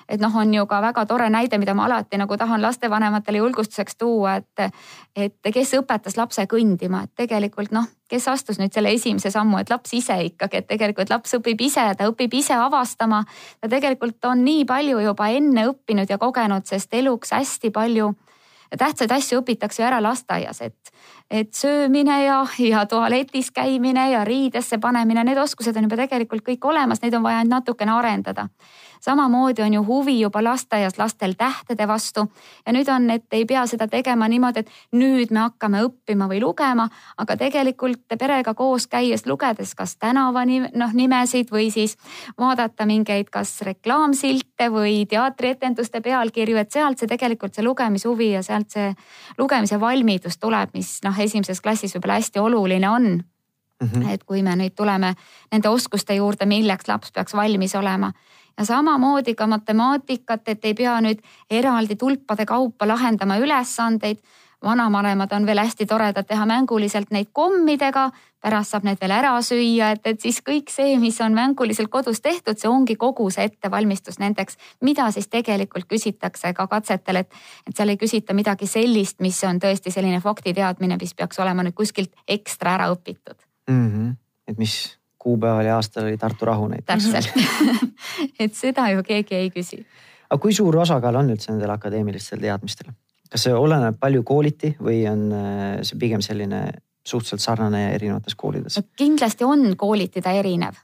[0.09, 3.95] et noh, on ju ka väga tore näide, mida ma alati nagu tahan lastevanematele julgustuseks
[3.95, 4.81] tuua, et,
[5.15, 9.71] et kes õpetas lapse kõndima, et tegelikult noh, kes astus nüüd selle esimese sammu, et
[9.71, 13.23] laps ise ikkagi, et tegelikult laps õpib ise, ta õpib ise avastama.
[13.61, 18.11] ta tegelikult on nii palju juba enne õppinud ja kogenud, sest eluks hästi palju
[18.77, 20.91] tähtsaid asju õpitakse ära lasteaias, et,
[21.29, 26.65] et söömine ja, ja tualetis käimine ja riidesse panemine, need oskused on juba tegelikult kõik
[26.71, 28.49] olemas, neid on vaja ainult natukene arendada
[29.05, 32.25] samamoodi on ju huvi juba lasteaias lastel tähtede vastu.
[32.65, 36.41] Ja nüüd on, et ei pea seda tegema niimoodi, et nüüd me hakkame õppima või
[36.41, 36.87] lugema,
[37.21, 41.97] aga tegelikult perega koos käies lugedes kas tänava noh nimesid või siis
[42.39, 48.73] vaadata mingeid kas reklaamsilte või teatrietenduste pealkirju, et sealt see tegelikult see lugemishuvi ja sealt
[48.73, 48.89] see
[49.37, 53.09] lugemise valmidus tuleb, mis noh, esimeses klassis võib-olla hästi oluline on.
[53.83, 54.13] Mm -hmm.
[54.13, 55.13] et kui me nüüd tuleme
[55.51, 58.13] nende oskuste juurde, milleks laps peaks valmis olema
[58.57, 64.17] ja samamoodi ka matemaatikat, et ei pea nüüd eraldi tulpade kaupa lahendama ülesandeid.
[64.63, 68.09] vanavanemad on veel hästi toredad teha mänguliselt neid kommidega,
[68.41, 72.21] pärast saab need veel ära süüa, et, et siis kõik see, mis on mänguliselt kodus
[72.21, 77.77] tehtud, see ongi kogu see ettevalmistus nendeks, mida siis tegelikult küsitakse ka katsetel, et, et
[77.77, 82.15] seal ei küsita midagi sellist, mis on tõesti selline faktiteadmine, mis peaks olema nüüd kuskilt
[82.27, 83.37] ekstra ära õpitud
[83.69, 83.89] mm.
[83.91, 84.15] -hmm.
[84.47, 84.79] et mis
[85.25, 87.09] kuupäeval ja aastal oli Tartu rahu näiteks.
[87.11, 87.89] täpselt
[88.43, 89.81] et seda ju keegi ei küsi.
[90.29, 92.93] aga kui suur osakaal on üldse nendel akadeemilistel teadmistel?
[93.31, 96.65] kas see oleneb palju kooliti või on äh, see pigem selline
[97.05, 98.81] suhteliselt sarnane erinevates koolides?
[98.97, 100.77] kindlasti on kooliti ta erinev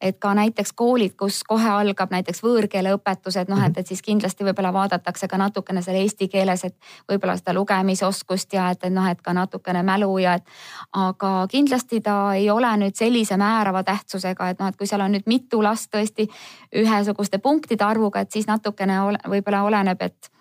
[0.00, 3.80] et ka näiteks koolid, kus kohe algab näiteks võõrkeeleõpetused, noh et, mhm.
[3.80, 6.76] et siis kindlasti võib-olla vaadatakse ka natukene seal eesti keeles, et
[7.08, 10.44] võib-olla seda lugemisoskust ja et, et noh, et ka natukene mälu ja et.
[10.92, 15.12] aga kindlasti ta ei ole nüüd sellise määrava tähtsusega, et noh, et kui seal on
[15.16, 16.28] nüüd mitu last tõesti
[16.76, 20.35] ühesuguste punktide arvuga, et siis natukene võib-olla oleneb, et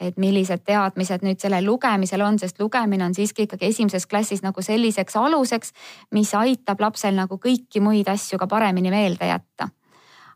[0.00, 4.62] et millised teadmised nüüd sellel lugemisel on, sest lugemine on siiski ikkagi esimeses klassis nagu
[4.64, 5.74] selliseks aluseks,
[6.16, 9.70] mis aitab lapsel nagu kõiki muid asju ka paremini meelde jätta.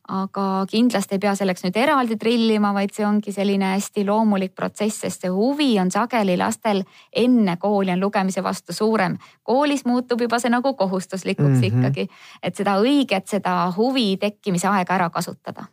[0.05, 4.99] aga kindlasti ei pea selleks nüüd eraldi trillima, vaid see ongi selline hästi loomulik protsess,
[5.01, 6.83] sest see huvi on sageli lastel
[7.17, 9.17] enne kooli on lugemise vastu suurem.
[9.43, 11.79] koolis muutub juba see nagu kohustuslikuks mm -hmm.
[11.79, 12.09] ikkagi,
[12.43, 15.65] et seda õiget, seda huvi tekkimise aega ära kasutada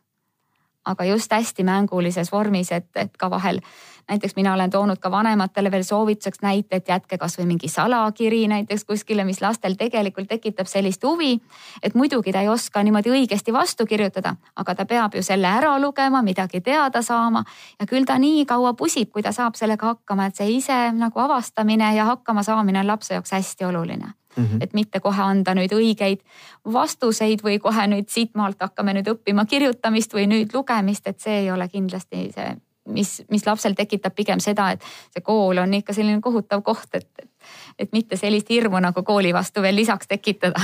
[0.85, 3.61] aga just hästi mängulises vormis, et, et ka vahel
[4.09, 8.85] näiteks mina olen toonud ka vanematele veel soovituseks näite, et jätke kasvõi mingi salakiri näiteks
[8.85, 11.39] kuskile, mis lastel tegelikult tekitab sellist huvi.
[11.83, 15.79] et muidugi ta ei oska niimoodi õigesti vastu kirjutada, aga ta peab ju selle ära
[15.79, 17.43] lugema, midagi teada saama
[17.79, 21.19] ja küll ta nii kaua pusib, kui ta saab sellega hakkama, et see ise nagu
[21.19, 24.63] avastamine ja hakkama saamine on lapse jaoks hästi oluline Mm -hmm.
[24.63, 26.19] et mitte kohe anda nüüd õigeid
[26.73, 31.51] vastuseid või kohe nüüd siitmaalt hakkame nüüd õppima kirjutamist või nüüd lugemist, et see ei
[31.51, 36.21] ole kindlasti see mis, mis lapsel tekitab pigem seda, et see kool on ikka selline
[36.21, 37.29] kohutav koht, et, et,
[37.79, 40.61] et mitte sellist hirmu nagu kooli vastu veel lisaks tekitada.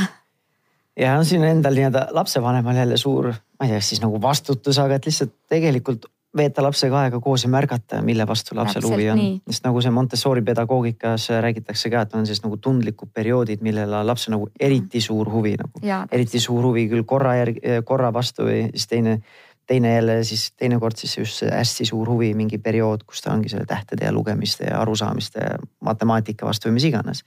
[0.97, 4.95] ja on siin endal nii-öelda lapsevanemal jälle suur, ma ei tea, siis nagu vastutus, aga
[4.95, 9.23] et lihtsalt tegelikult veeta lapsega aega koos ja märgata, mille vastu lapsel huvi on.
[9.49, 14.07] sest nagu see Montessori pedagoogikas räägitakse ka, et on siis nagu tundlikud perioodid, millel on
[14.07, 15.83] lapsel nagu eriti suur huvi nagu.
[16.11, 19.19] eriti suur huvi küll korra järgi, korra vastu või siis teine
[19.67, 23.49] teine jälle siis teinekord siis just see hästi suur huvi, mingi periood, kus ta ongi
[23.51, 27.23] selle tähtede ja lugemiste ja arusaamiste ja matemaatika vastu või mis iganes.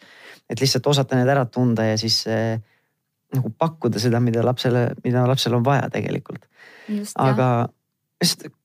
[0.49, 2.57] et lihtsalt osata need ära tunda ja siis äh,
[3.35, 6.46] nagu pakkuda seda, mida lapsele, mida lapsel on vaja tegelikult.
[7.14, 7.68] aga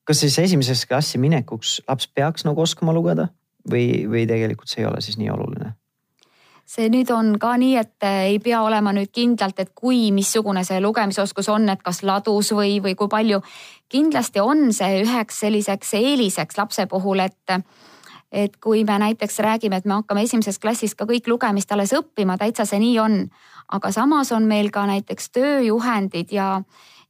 [0.04, 3.30] kas siis esimesesse klassi minekuks laps peaks nagu oskama lugeda
[3.72, 5.74] või, või tegelikult see ei ole siis nii oluline?
[6.65, 10.80] see nüüd on ka nii, et ei pea olema nüüd kindlalt, et kui, missugune see
[10.82, 13.41] lugemisoskus on, et kas ladus või, või kui palju.
[13.89, 17.60] kindlasti on see üheks selliseks eeliseks lapse puhul, et
[18.36, 22.36] et kui me näiteks räägime, et me hakkame esimeses klassis ka kõik lugemist alles õppima,
[22.38, 23.30] täitsa see nii on.
[23.72, 26.63] aga samas on meil ka näiteks tööjuhendid ja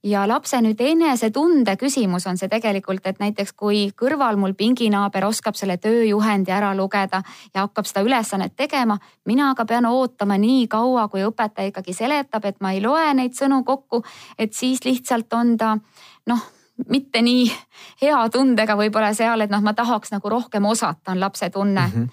[0.05, 5.57] ja lapse nüüd enesetunde küsimus on see tegelikult, et näiteks kui kõrval mul pinginaaber oskab
[5.57, 11.07] selle tööjuhendi ära lugeda ja hakkab seda ülesannet tegema, mina aga pean ootama nii kaua,
[11.09, 14.03] kui õpetaja ikkagi seletab, et ma ei loe neid sõnu kokku,
[14.37, 15.73] et siis lihtsalt on ta
[16.29, 16.51] noh
[16.91, 17.47] mitte nii
[18.01, 21.93] hea tundega võib-olla seal, et noh, ma tahaks nagu rohkem osata, on lapse tunne mm.
[22.01, 22.09] -hmm.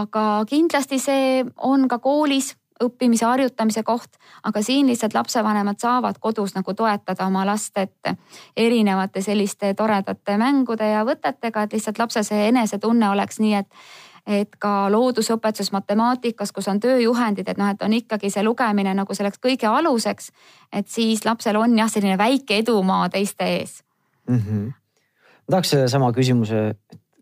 [0.00, 6.54] aga kindlasti see on ka koolis õppimise, harjutamise koht, aga siin lihtsalt lapsevanemad saavad kodus
[6.54, 8.12] nagu toetada oma last, et
[8.56, 13.88] erinevate selliste toredate mängude ja võtetega, et lihtsalt lapse see enesetunne oleks nii, et
[14.28, 19.14] et ka loodusõpetuses, matemaatikas, kus on tööjuhendid, et noh, et on ikkagi see lugemine nagu
[19.16, 20.32] selleks kõige aluseks.
[20.72, 23.82] et siis lapsel on jah, selline väike edumaa teiste ees
[24.28, 24.36] mm.
[24.36, 24.66] -hmm.
[25.46, 26.74] ma tahaks sellesama küsimuse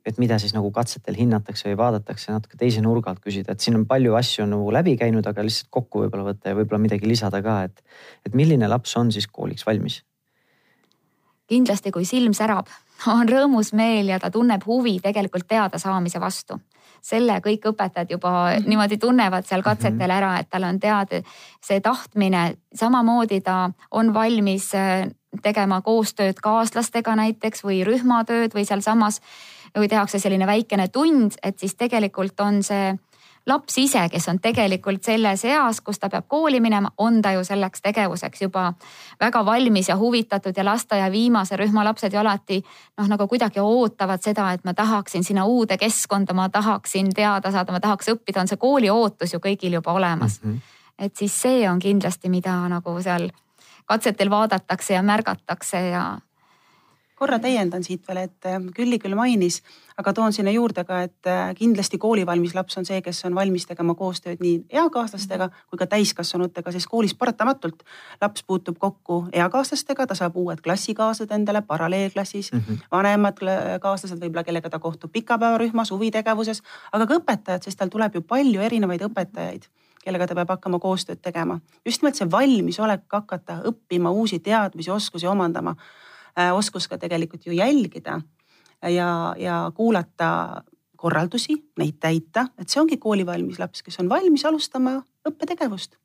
[0.07, 3.79] et mida siis nagu katsetel hinnatakse või vaadatakse natuke teise nurga alt küsida, et siin
[3.79, 7.43] on palju asju nagu läbi käinud, aga lihtsalt kokku võib-olla võtta ja võib-olla midagi lisada
[7.43, 7.83] ka, et,
[8.27, 10.03] et milline laps on siis kooliks valmis?
[11.47, 12.67] kindlasti, kui silm särab,
[13.07, 16.59] on rõõmus meel ja ta tunneb huvi tegelikult teadasaamise vastu
[17.07, 18.33] selle kõik õpetajad juba
[18.65, 20.17] niimoodi tunnevad seal katsetel mhm.
[20.17, 21.23] ära, et tal on teada
[21.63, 24.73] see tahtmine, samamoodi ta on valmis
[25.43, 29.21] tegema koostööd kaaslastega näiteks või rühmatööd või sealsamas
[29.77, 32.95] või tehakse selline väikene tund, et siis tegelikult on see
[33.47, 37.45] laps ise, kes on tegelikult selles eas, kus ta peab kooli minema, on ta ju
[37.47, 38.73] selleks tegevuseks juba
[39.21, 42.59] väga valmis ja huvitatud ja lasteaia viimase rühma lapsed ju alati
[42.99, 47.73] noh, nagu kuidagi ootavad seda, et ma tahaksin sinna uude keskkonda, ma tahaksin teada saada,
[47.73, 50.53] ma tahaks õppida, on see kooli ootus ju kõigil juba olemas mm.
[50.53, 50.61] -hmm.
[51.07, 53.31] et siis see on kindlasti, mida nagu seal
[53.87, 56.07] katsetel vaadatakse ja märgatakse ja
[57.17, 59.63] korra täiendan siit veel, et äh, Külli küll mainis,
[59.97, 63.65] aga toon sinna juurde ka, et äh, kindlasti koolivalmis laps on see, kes on valmis
[63.69, 67.87] tegema koostööd nii eakaaslastega kui ka täiskasvanutega, sest koolis paratamatult
[68.21, 72.85] laps puutub kokku eakaaslastega, ta saab uued klassikaaslased endale paralleelklassis mm, -hmm.
[72.93, 73.41] vanemad
[73.81, 78.61] kaaslased võib-olla, kellega ta kohtub pikapäevarühmas, huvitegevuses, aga ka õpetajad, sest tal tuleb ju palju
[78.61, 79.71] erinevaid õpetajaid
[80.07, 81.59] kellega ta peab hakkama koostööd tegema.
[81.85, 85.75] just nimelt see valmisolek hakata õppima uusi teadmisi, oskusi omandama
[86.37, 88.19] Äh, oskus ka tegelikult ju jälgida
[88.93, 90.63] ja, ja kuulata
[91.01, 95.97] korraldusi, neid täita, et see ongi koolivalmis laps, kes on valmis alustama õppetegevust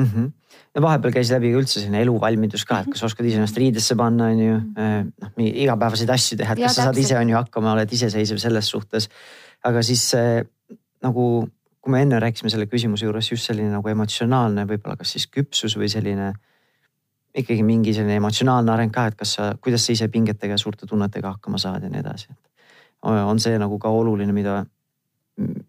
[0.00, 0.08] mm.
[0.08, 0.32] -hmm.
[0.74, 4.32] ja vahepeal käis läbi üldse selline eluvalmidus ka, et kas oskad ise ennast riidesse panna,
[4.34, 4.80] on ju, mhm.
[4.82, 7.92] äh, noh igapäevaseid asju teha, et kas ja, sa saad ise on ju hakkama, oled
[7.92, 9.08] iseseisev selles suhtes.
[9.62, 10.10] aga siis
[11.02, 11.46] nagu,
[11.86, 15.76] kui me enne rääkisime selle küsimuse juures just selline nagu emotsionaalne võib-olla kas siis küpsus
[15.78, 16.32] või selline
[17.36, 20.88] ikkagi mingi selline emotsionaalne areng ka, et kas sa, kuidas sa ise pingetega ja suurte
[20.90, 22.34] tunnetega hakkama saad ja nii edasi.
[23.06, 24.64] on see nagu ka oluline, mida,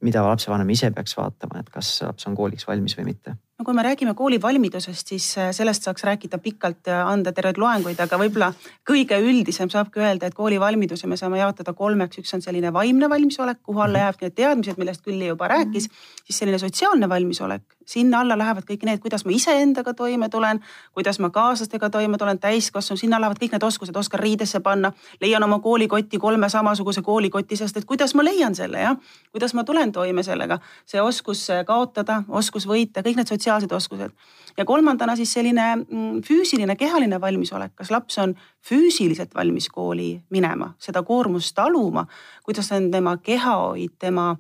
[0.02, 3.74] mida lapsevanem ise peaks vaatama, et kas laps on kooliks valmis või mitte no kui
[3.74, 8.52] me räägime koolivalmidusest, siis äh, sellest saaks rääkida pikalt ja anda terveid loenguid, aga võib-olla
[8.86, 13.64] kõige üldisem saabki öelda, et koolivalmiduse me saame jaotada kolmeks, üks on selline vaimne valmisolek,
[13.64, 14.04] kuhu alla mhm.
[14.04, 15.90] jäävadki need teadmised, millest Külli juba rääkis,
[16.26, 20.62] siis selline sotsiaalne valmisolek, sinna alla lähevad kõik need, kuidas ma iseendaga toime tulen,
[20.94, 25.44] kuidas ma kaaslastega toime tulen, täiskasvanu, sinna lähevad kõik need oskused, oskan riidesse panna, leian
[25.44, 29.92] oma koolikotti kolme samasuguse koolikoti seast, et kuidas ma leian selle jah, kuidas ma tulen
[29.92, 34.12] toime sellega, see oskus kaotada, oskus võita, kõik need sotsiaalsed oskused.
[34.58, 38.36] ja kolmandana siis selline mm, füüsiline, kehaline valmisolek, kas laps on
[38.70, 42.08] füüsiliselt valmis kooli minema, seda koormust taluma,
[42.44, 44.36] kuidas on tema kehahoid, tema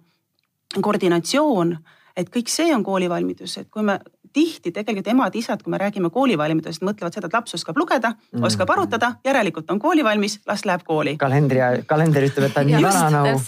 [0.81, 1.77] koordinatsioon
[2.17, 3.99] et kõik see on koolivalmidus, et kui me
[4.33, 8.47] tihti tegelikult emad-isad, kui me räägime koolivalmidusest, mõtlevad seda, et laps oskab lugeda mm, -hmm.
[8.49, 11.17] oskab arutada, järelikult on koolivalmis, las läheb kooli.
[11.17, 13.39] kalendri, kalender ütleb, et ta on nii vana nagu.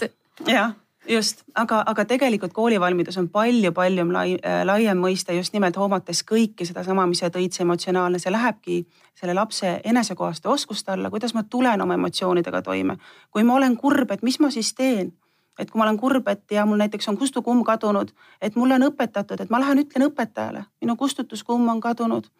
[0.46, 0.72] jah,
[1.10, 6.66] just, aga, aga tegelikult koolivalmidus on palju-palju lai, äh, laiem mõiste just nimelt hoomates kõike
[6.66, 8.82] sedasama, mis sa tõid, see emotsionaalne, see lähebki
[9.18, 12.96] selle lapse enesekohaste oskuste alla, kuidas ma tulen oma emotsioonidega toime.
[13.30, 15.12] kui ma olen kurb, et mis ma siis teen
[15.58, 18.86] et kui ma olen kurb, et ja mul näiteks on kustukumm kadunud, et mulle on
[18.88, 22.30] õpetatud, et ma lähen ütlen õpetajale, minu kustutuskumm on kadunud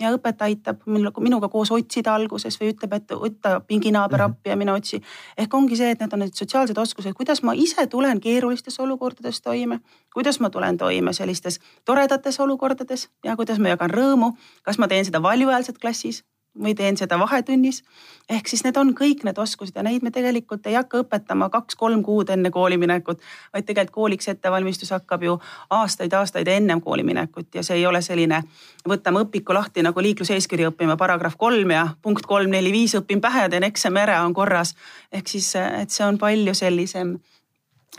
[0.00, 4.36] ja õpetaja aitab minuga koos otsida alguses või ütleb, et võta pinginaaber mhm.
[4.36, 5.00] appi ja mine otsi.
[5.38, 9.40] ehk ongi see, et need on need sotsiaalsed oskused, kuidas ma ise tulen keerulistes olukordades
[9.40, 9.80] toime,
[10.14, 14.32] kuidas ma tulen toime sellistes toredates olukordades ja kuidas ma jagan rõõmu,
[14.62, 16.24] kas ma teen seda valjuhäälselt klassis
[16.62, 17.82] või teen seda vahetunnis.
[18.30, 22.02] ehk siis need on kõik need oskused ja neid me tegelikult ei hakka õpetama kaks-kolm
[22.02, 23.20] kuud enne kooli minekut,
[23.52, 25.38] vaid tegelikult kooliks ettevalmistus hakkab ju
[25.70, 28.42] aastaid-aastaid ennem kooli minekut ja see ei ole selline,
[28.88, 33.48] võtame õpiku lahti nagu liikluseeskiri õppima, paragrahv kolm ja punkt kolm, neli, viis õpin pähe
[33.48, 34.74] teen eksami ära, on korras.
[35.12, 37.18] ehk siis, et see on palju sellisem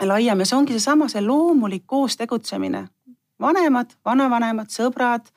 [0.02, 2.88] laiem ja see ongi seesama, see loomulik koos tegutsemine.
[3.40, 5.30] vanemad, vanavanemad, sõbrad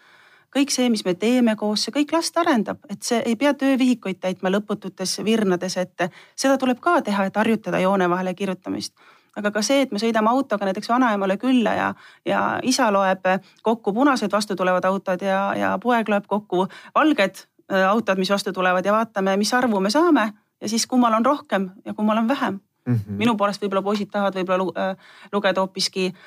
[0.56, 4.20] kõik see, mis me teeme koos, see kõik last arendab, et see ei pea töövihikuid
[4.20, 8.96] täitma lõpututes virnades, et seda tuleb ka teha, et harjutada joone vahele kirjutamist
[9.36, 11.88] aga ka see, et me sõidame autoga näiteks vanaemale külla ja,
[12.28, 13.28] ja isa loeb
[13.64, 18.54] kokku punased vastu tulevad autod ja, ja poeg loeb kokku valged äh, autod, mis vastu
[18.54, 22.28] tulevad ja vaatame, mis arvu me saame ja siis kummal on rohkem ja kummal on
[22.28, 22.96] vähem mm.
[22.96, 23.18] -hmm.
[23.24, 24.98] minu poolest võib-olla poisid tahavad võib-olla äh,
[25.32, 26.20] lugeda hoopiski Äh,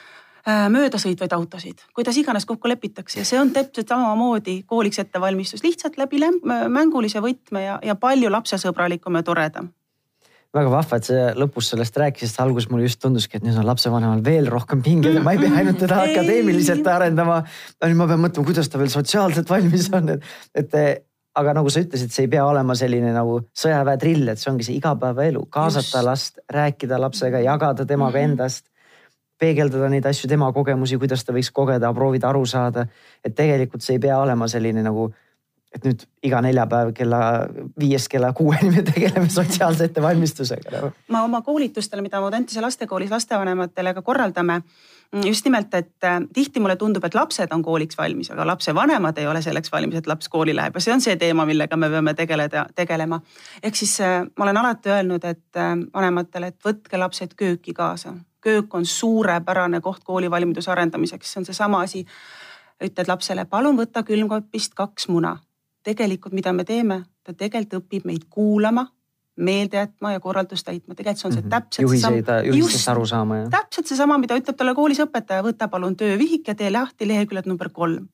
[0.45, 6.21] möödasõitvaid autosid, kuidas iganes kokku lepitakse ja see on täpselt samamoodi kooliks ettevalmistus, lihtsalt läbi
[6.69, 9.73] mängulise võtme ja, ja palju lapsesõbralikum ja toredam
[10.55, 14.21] väga vahva, et sa lõpus sellest rääkisid, alguses mulle just tunduski, et nüüd on lapsevanemal
[14.27, 17.41] veel rohkem pingeid ja ma ei pea ainult teda akadeemiliselt arendama.
[17.83, 20.79] nüüd ma pean mõtlema, kuidas ta veel sotsiaalselt valmis on, et, et
[21.35, 24.79] aga nagu sa ütlesid, see ei pea olema selline nagu sõjaväetrill, et see ongi see
[24.79, 26.07] igapäevaelu, kaasata just.
[26.07, 28.31] last, rääkida lapsega, jagada temaga mm -hmm.
[28.31, 28.71] endast
[29.41, 32.87] peegeldada neid asju, tema kogemusi, kuidas ta võiks kogeda, proovida aru saada.
[33.25, 35.11] et tegelikult see ei pea olema selline nagu,
[35.75, 37.21] et nüüd iga neljapäev kella
[37.81, 44.03] viiest kella kuueni me tegeleme sotsiaalse ettevalmistusega ma oma koolitustel, mida Audentese lastekoolis lastevanematele ka
[44.03, 44.61] korraldame
[45.25, 49.27] just nimelt, et äh, tihti mulle tundub, et lapsed on kooliks valmis, aga lapsevanemad ei
[49.31, 52.15] ole selleks valmis, et laps kooli läheb ja see on see teema, millega me peame
[52.19, 53.21] tegeleda, tegelema.
[53.63, 58.15] ehk siis äh, ma olen alati öelnud, et äh, vanematele, et võtke lapsed kööki kaasa
[58.45, 62.05] köök on suurepärane koht koolivalmiduse arendamiseks, see on seesama asi.
[62.85, 65.37] ütled lapsele, palun võta külmkapist kaks muna.
[65.85, 68.87] tegelikult, mida me teeme, ta tegelikult õpib meid kuulama,
[69.37, 71.51] meelde jätma ja korraldust täitma, tegelikult see on see mm -hmm.
[71.51, 73.49] täpselt Juhiseid, juhistest aru saama ja.
[73.51, 77.69] täpselt seesama, mida ütleb talle koolis õpetaja, võta palun töövihik ja tee lahti leheküljed number
[77.69, 78.09] kolm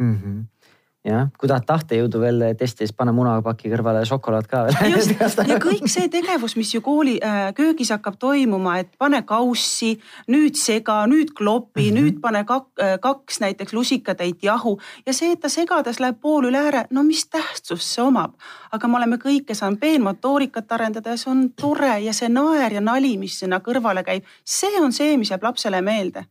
[0.00, 0.16] mm.
[0.16, 0.59] -hmm
[1.06, 4.92] jah, kui tahad tahtejõudu veel testi, siis pane munapaki kõrvale šokolaad ka veel.
[4.92, 5.14] just
[5.48, 9.94] ja kõik see tegevus, mis ju kooli äh, köögis hakkab toimuma, et pane kaussi,
[10.28, 12.00] nüüd sega, nüüd klopi mm, -hmm.
[12.00, 16.50] nüüd pane kak, äh, kaks näiteks lusikatäit jahu ja see, et ta segades läheb pool
[16.50, 18.34] üle ääre, no mis tähtsust see omab.
[18.72, 22.80] aga me oleme kõike saanud peenmotoorikat arendada ja see on tore ja see naer ja
[22.80, 26.24] nali, mis sinna kõrvale käib, see on see, mis jääb lapsele meelde.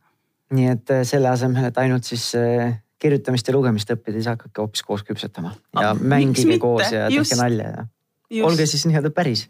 [0.50, 4.60] nii et äh, selle asemel, et ainult siis äh kirjutamist ja lugemist õppida, siis hakake
[4.60, 7.86] hoopis koos küpsetama ja ah, mängige koos ja tehke nalja ja
[8.30, 8.46] Just.
[8.46, 9.46] olge siis nii-öelda päris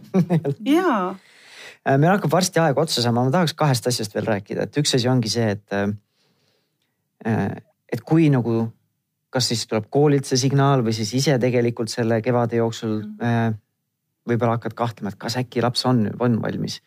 [0.75, 1.17] jaa.
[1.81, 4.95] Äh, meil hakkab varsti aeg otsa saama, ma tahaks kahest asjast veel rääkida, et üks
[4.99, 5.67] asi ongi see, et.
[7.27, 7.57] Äh,
[7.91, 8.63] et kui nagu,
[9.35, 13.27] kas siis tuleb koolilt see signaal või siis ise tegelikult selle kevade jooksul mm.
[13.27, 13.51] Äh,
[14.31, 16.79] võib-olla hakkad kahtlema, et kas äkki laps on, on valmis.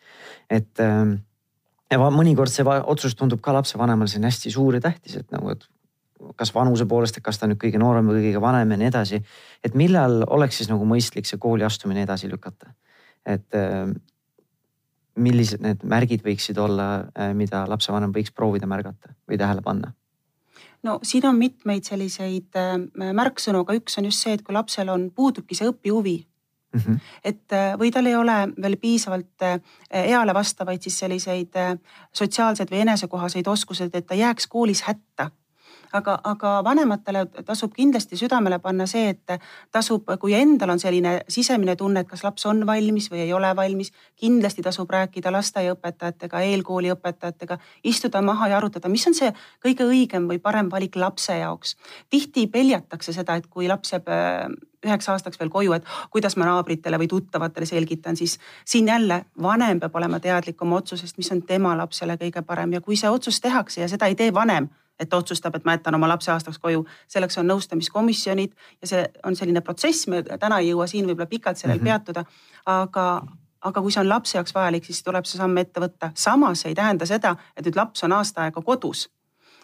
[0.48, 5.52] et ja mõnikord see otsus tundub ka lapsevanemale selline hästi suur ja tähtis, et nagu,
[5.52, 5.66] et
[6.36, 9.22] kas vanuse poolest, et kas ta nüüd kõige noorem või kõige vanem ja nii edasi.
[9.64, 12.72] et millal oleks siis nagu mõistlik see kooli astumine edasi lükata?
[13.26, 13.88] et äh,
[15.16, 19.94] millised need märgid võiksid olla, äh, mida lapsevanem võiks proovida märgata või tähele panna?
[20.84, 22.76] no siin on mitmeid selliseid äh,
[23.20, 26.80] märksõnu, aga üks on just see, et kui lapsel on, puudubki see õpihuvi mm.
[26.80, 27.14] -hmm.
[27.24, 29.48] et või tal ei ole veel piisavalt
[29.90, 31.56] eale vastavaid siis selliseid
[32.12, 35.30] sotsiaalseid või enesekohaseid oskuseid, et ta jääks koolis hätta
[35.94, 39.34] aga, aga vanematele tasub kindlasti südamele panna see, et
[39.74, 43.50] tasub, kui endal on selline sisemine tunne, et kas laps on valmis või ei ole
[43.56, 47.58] valmis, kindlasti tasub rääkida lasteaiaõpetajatega, eelkooli õpetajatega,
[47.90, 49.32] istuda maha ja arutada, mis on see
[49.64, 51.76] kõige õigem või parem valik lapse jaoks.
[52.10, 54.48] tihti peljatakse seda, et kui laps jääb äh,
[54.84, 59.80] üheks aastaks veel koju, et kuidas ma naabritele või tuttavatele selgitan, siis siin jälle vanem
[59.80, 63.40] peab olema teadlik oma otsusest, mis on tema lapsele kõige parem ja kui see otsus
[63.40, 64.68] tehakse ja seda ei tee vanem
[65.00, 66.84] et ta otsustab, et ma jätan oma lapse aastaks koju.
[67.08, 71.58] selleks on nõustamiskomisjonid ja see on selline protsess, me täna ei jõua siin võib-olla pikalt
[71.58, 72.04] sellel mm -hmm.
[72.04, 72.24] peatuda,
[72.66, 73.22] aga
[73.64, 76.10] aga kui see on lapse jaoks vajalik, siis tuleb see samm ette võtta.
[76.14, 79.08] samas see ei tähenda seda, et nüüd laps on aasta aega kodus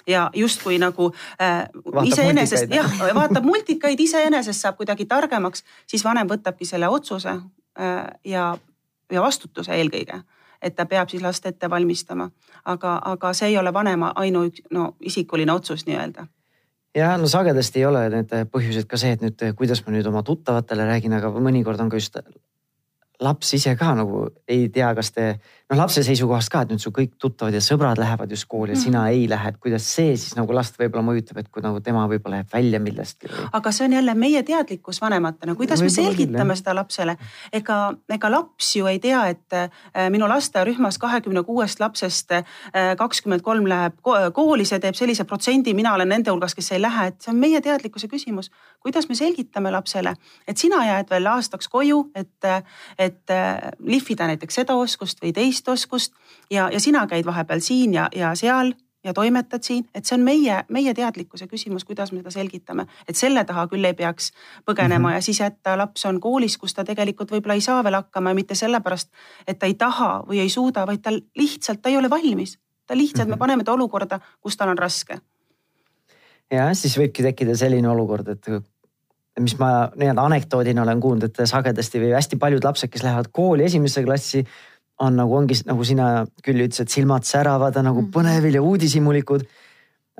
[0.06, 1.12] ja justkui nagu
[1.42, 1.68] äh,
[2.04, 8.56] iseenesest jah, vaatab multikaid, iseenesest saab kuidagi targemaks, siis vanem võtabki selle otsuse äh, ja,
[9.12, 10.22] ja vastutuse eelkõige
[10.62, 12.30] et ta peab siis last ette valmistama.
[12.64, 16.26] aga, aga see ei ole vanema ainuüks, no isikuline otsus nii-öelda
[16.94, 20.22] ja no sagedasti ei ole need põhjused ka see, et nüüd kuidas ma nüüd oma
[20.26, 22.18] tuttavatele räägin, aga mõnikord on ka just
[23.20, 25.26] laps ise ka nagu ei tea, kas te
[25.70, 28.74] noh, lapse seisukohast ka, et nüüd su kõik tuttavad ja sõbrad lähevad just kooli ja
[28.74, 28.84] mm -hmm.
[28.84, 32.06] sina ei lähe, et kuidas see siis nagu last võib-olla mõjutab, et kui nagu tema
[32.08, 33.48] võib-olla läheb välja millestki või....
[33.52, 37.16] aga see on jälle meie teadlikkus vanematena, kuidas võib me selgitame seda lapsele.
[37.52, 39.70] ega, ega laps ju ei tea, et äh,
[40.10, 42.44] minu lasteaiarühmas kahekümne kuuest lapsest äh,
[42.98, 43.94] kakskümmend kolm läheb
[44.32, 47.38] kooli, see teeb sellise protsendi, mina olen nende hulgas, kes ei lähe, et see on
[47.38, 48.50] meie teadlikkuse küsimus.
[48.80, 50.14] kuidas me selgitame lapsele,
[50.48, 52.44] et sina jääd veel aastaks koju, et,
[52.98, 53.09] et
[53.78, 56.14] lihvida näiteks seda oskust või teist teist oskust
[56.50, 58.72] ja, ja sina käid vahepeal siin ja, ja seal
[59.04, 63.16] ja toimetad siin, et see on meie, meie teadlikkuse küsimus, kuidas me seda selgitame, et
[63.16, 64.32] selle taha küll ei peaks
[64.68, 65.14] põgenema mm -hmm.
[65.14, 68.34] ja siis jätta laps on koolis, kus ta tegelikult võib-olla ei saa veel hakkama ja
[68.34, 69.08] mitte sellepärast,
[69.46, 72.58] et ta ei taha või ei suuda, vaid tal lihtsalt, ta ei ole valmis.
[72.86, 73.32] ta lihtsalt mm, -hmm.
[73.32, 73.38] me mhm.
[73.38, 75.18] paneme ta olukorda, kus tal on raske.
[76.50, 78.46] ja siis võibki tekkida selline olukord, et
[79.40, 83.66] mis ma nii-öelda anekdoodina olen kuulnud, et sagedasti või hästi paljud lapsed, kes lähevad kooli
[83.66, 84.44] esimesse klassi,
[85.00, 86.10] on nagu ongi nagu sina
[86.44, 88.12] küll ütlesid, silmad säravad, on nagu mm.
[88.14, 89.46] põnevil ja uudishimulikud.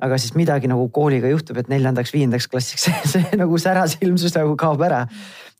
[0.01, 4.81] aga siis midagi nagu kooliga juhtub, et neljandaks-viiendaks klassiks see, see nagu särasilmsus nagu kaob
[4.81, 5.05] ära.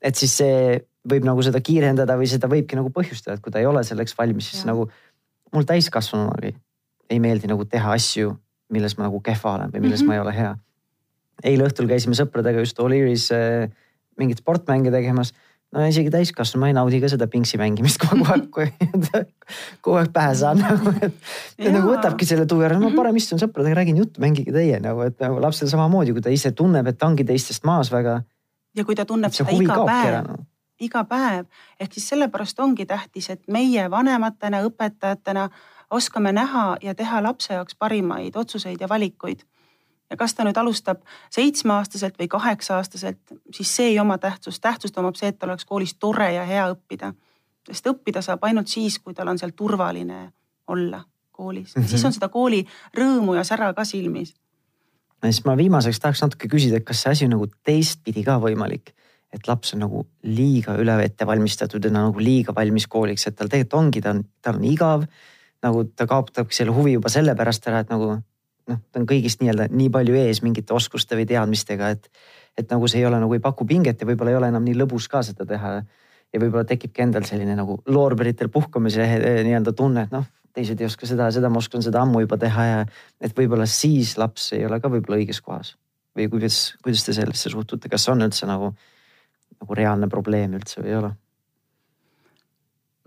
[0.02, 3.62] et siis see võib nagu seda kiirendada või seda võibki nagu põhjustada, et kui ta
[3.62, 4.72] ei ole selleks valmis, siis ja.
[4.72, 4.90] nagu
[5.54, 6.54] mul täiskasvanuna
[7.12, 8.36] ei meeldi nagu teha asju,
[8.72, 10.14] milles ma nagu kehva olen või milles mm -hmm.
[10.14, 10.52] ma ei ole hea.
[11.48, 13.72] Eile õhtul käisime sõpradega just O'Leary's äh,
[14.20, 15.34] mingit sportmänge tegemas
[15.72, 18.68] no isegi täiskasvanu, ma ei naudi ka seda pingsi mängimist kogu aeg, kui
[19.84, 21.16] kogu aeg pähe saan nagu, et.
[21.60, 25.06] et nagu võtabki selle tuju ära, ma parem istun sõpradega, räägin juttu, mängige teie nagu,
[25.08, 28.22] et nagu lapsel samamoodi, kui ta ise tunneb, et ta ongi teistest maas väga.
[28.76, 30.42] ja kui ta tunneb seda iga päev, no.
[30.84, 31.48] iga päev,
[31.80, 35.48] ehk siis sellepärast ongi tähtis, et meie vanematena, õpetajatena
[35.92, 39.48] oskame näha ja teha lapse jaoks parimaid otsuseid ja valikuid
[40.12, 41.02] ja kas ta nüüd alustab
[41.32, 43.22] seitsmeaastaselt või kaheksa-aastaselt,
[43.56, 44.62] siis see ei oma tähtsust.
[44.62, 47.14] tähtsust omab see, et tal oleks koolis tore ja hea õppida.
[47.68, 50.32] sest õppida saab ainult siis, kui tal on seal turvaline
[50.68, 51.88] olla koolis mm, -hmm.
[51.88, 52.66] siis on seda kooli
[52.98, 54.34] rõõmu ja sära ka silmis.
[55.24, 58.94] siis ma viimaseks tahaks natuke küsida, et kas see asi on nagu teistpidi ka võimalik,
[59.34, 63.48] et laps on nagu liiga üle ette valmistatud ja nagu liiga valmis kooliks, et tal
[63.48, 65.06] tegelikult ongi, ta on, tal on igav.
[65.62, 68.16] nagu ta kaotabki selle huvi juba sellepärast ära, et nagu
[68.70, 72.10] noh, ta on kõigist nii-öelda nii palju ees mingite oskuste või teadmistega, et,
[72.58, 74.78] et nagu see ei ole nagu ei paku pinget ja võib-olla ei ole enam nii
[74.84, 75.82] lõbus ka seda teha.
[76.32, 80.88] ja võib-olla tekibki endal selline nagu loorberitel puhkamise eh, nii-öelda tunne, et noh, teised ei
[80.88, 82.80] oska seda seda, ma oskan seda ammu juba teha ja
[83.22, 85.76] et võib-olla siis laps ei ole ka võib-olla õiges kohas.
[86.16, 88.74] või kuidas, kuidas te sellesse suhtute, kas on üldse nagu,
[89.62, 91.14] nagu reaalne probleem üldse või ei ole?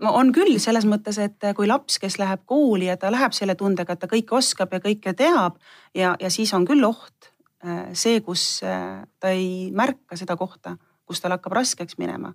[0.03, 3.93] On küll selles mõttes, et kui laps, kes läheb kooli ja ta läheb selle tundega,
[3.93, 5.59] et ta kõike oskab ja kõike teab
[5.95, 7.31] ja, ja siis on küll oht
[7.63, 10.75] äh, see, kus äh, ta ei märka seda kohta,
[11.05, 12.33] kus tal hakkab raskeks minema.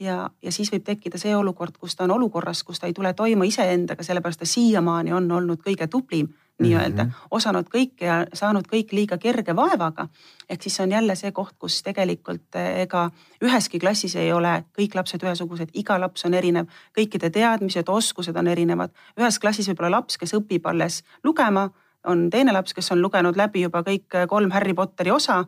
[0.00, 3.12] ja, ja siis võib tekkida see olukord, kus ta on olukorras, kus ta ei tule
[3.14, 6.28] toime iseendaga, sellepärast ta siiamaani on olnud kõige tublim
[6.58, 7.28] nii-öelda mm, -hmm.
[7.30, 10.08] osanud kõike ja saanud kõik liiga kerge vaevaga.
[10.48, 13.10] ehk siis on jälle see koht, kus tegelikult eh, ega
[13.44, 16.66] üheski klassis ei ole kõik lapsed ühesugused, iga laps on erinev,
[16.98, 18.90] kõikide teadmised, oskused on erinevad.
[19.20, 21.70] ühes klassis võib olla laps, kes õpib alles lugema,
[22.04, 25.44] on teine laps, kes on lugenud läbi juba kõik kolm Harry Potteri osa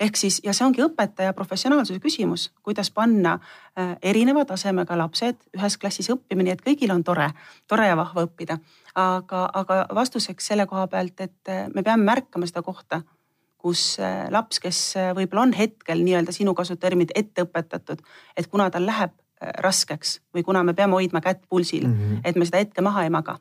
[0.00, 5.78] ehk siis, ja see ongi õpetaja professionaalsuse küsimus, kuidas panna äh, erineva tasemega lapsed ühes
[5.78, 7.30] klassis õppima, nii et kõigil on tore,
[7.68, 8.58] tore ja vahva õppida.
[8.94, 13.02] aga, aga vastuseks selle koha pealt, et äh, me peame märkama seda kohta
[13.62, 13.94] kus
[14.34, 14.78] laps, kes
[15.14, 18.00] võib-olla on hetkel nii-öelda sinu kasuterminid ette õpetatud,
[18.36, 19.12] et kuna tal läheb
[19.62, 22.20] raskeks või kuna me peame hoidma kätt pulsil mm, -hmm.
[22.24, 23.38] et me seda hetke maha ei maga.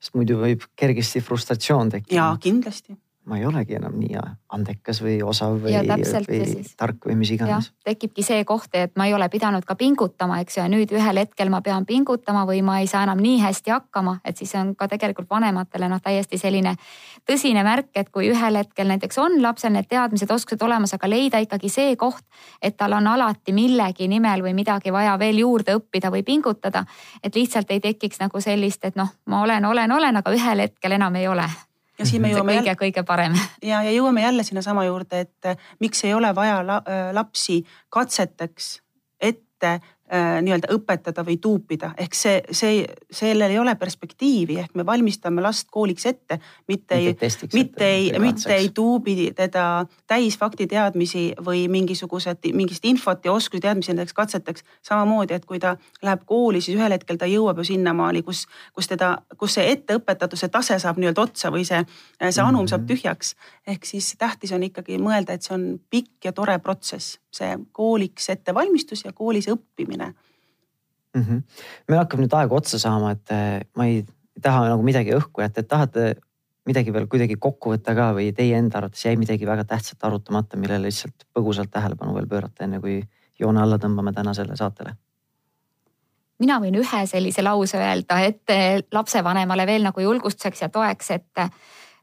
[0.00, 2.16] sest muidu võib kergesti frustratsioon tekkida.
[2.16, 4.16] jaa, kindlasti ma ei olegi enam nii
[4.52, 7.70] andekas või osav või, või tark või mis iganes.
[7.84, 11.22] tekibki see koht, et ma ei ole pidanud ka pingutama, eks ju, ja nüüd ühel
[11.22, 14.74] hetkel ma pean pingutama või ma ei saa enam nii hästi hakkama, et siis on
[14.76, 16.74] ka tegelikult vanematele noh, täiesti selline
[17.28, 21.42] tõsine märk, et kui ühel hetkel näiteks on lapsel need teadmised, oskused olemas, aga leida
[21.46, 22.24] ikkagi see koht,
[22.62, 26.84] et tal on alati millegi nimel või midagi vaja veel juurde õppida või pingutada.
[27.22, 30.98] et lihtsalt ei tekiks nagu sellist, et noh, ma olen, olen, olen, aga ühel hetkel
[30.98, 31.46] enam ei ole
[32.02, 33.38] ja siin me jõuame kõige, kõige parem.
[33.70, 37.62] ja, ja jõuame jälle sinnasama juurde, et äh, miks ei ole vaja la, äh, lapsi
[37.94, 38.74] katseteks
[39.22, 39.76] ette
[40.12, 45.70] nii-öelda õpetada või tuupida, ehk see, see, sellel ei ole perspektiivi, ehk me valmistame last
[45.72, 46.36] kooliks ette,
[46.68, 47.14] mitte ei,
[47.54, 53.92] mitte ei, mitte ei tuubi teda täis faktiteadmisi või mingisugused, mingist infot ja oskusi teadmisi
[53.94, 54.64] nendeks katseteks.
[54.82, 58.44] samamoodi, et kui ta läheb kooli, siis ühel hetkel ta jõuab ju sinnamaani, kus,
[58.76, 61.80] kus teda, kus see etteõpetatuse tase saab nii-öelda otsa või see,
[62.28, 62.92] see anum saab mhm.
[62.92, 63.34] tühjaks.
[63.66, 68.28] ehk siis tähtis on ikkagi mõelda, et see on pikk ja tore protsess see kooliks
[68.32, 71.22] ettevalmistus ja koolis õppimine mm.
[71.22, 71.42] -hmm.
[71.88, 74.02] meil hakkab nüüd aeg otsa saama, et eh, ma ei
[74.42, 76.14] taha nagu midagi õhku jätta, et tahate
[76.66, 80.56] midagi veel kuidagi kokku võtta ka või teie enda arvates jäi midagi väga tähtsat arutamata,
[80.56, 83.00] millele lihtsalt põgusalt tähelepanu veel pöörata, enne kui
[83.38, 84.94] joone alla tõmbame tänasele saatele?
[86.42, 88.50] mina võin ühe sellise lause öelda, et
[88.92, 91.42] lapsevanemale veel nagu julgustuseks ja toeks, et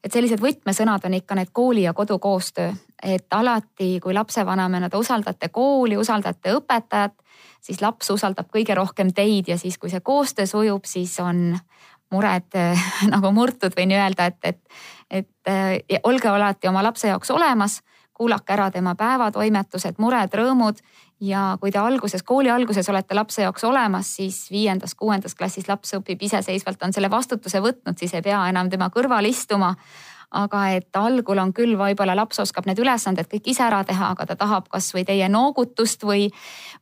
[0.03, 2.71] et sellised võtmesõnad on ikka need kooli ja kodu koostöö,
[3.03, 7.15] et alati, kui lapsevanemana te usaldate kooli, usaldate õpetajat,
[7.61, 11.57] siis laps usaldab kõige rohkem teid ja siis, kui see koostöö sujub, siis on
[12.11, 12.57] mured
[13.13, 14.59] nagu murtud, võin öelda, et, et,
[15.21, 17.81] et olge alati oma lapse jaoks olemas,
[18.19, 20.81] kuulake ära tema päevatoimetused, mured, rõõmud
[21.23, 26.27] ja kui te alguses, kooli alguses olete lapse jaoks olemas, siis viiendas-kuuendas klassis laps õpib
[26.27, 29.75] iseseisvalt, on selle vastutuse võtnud, siis ei pea enam tema kõrval istuma.
[30.31, 34.27] aga et algul on küll, võib-olla laps oskab need ülesanded kõik ise ära teha, aga
[34.29, 36.27] ta tahab kasvõi teie noogutust või,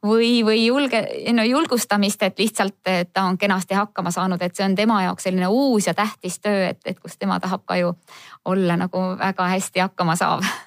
[0.04, 1.00] või, või julge,
[1.32, 5.30] no julgustamist, et lihtsalt et ta on kenasti hakkama saanud, et see on tema jaoks
[5.30, 7.96] selline uus ja tähtis töö, et, et kus tema tahab ka ju
[8.46, 10.44] olla nagu väga hästi hakkama saav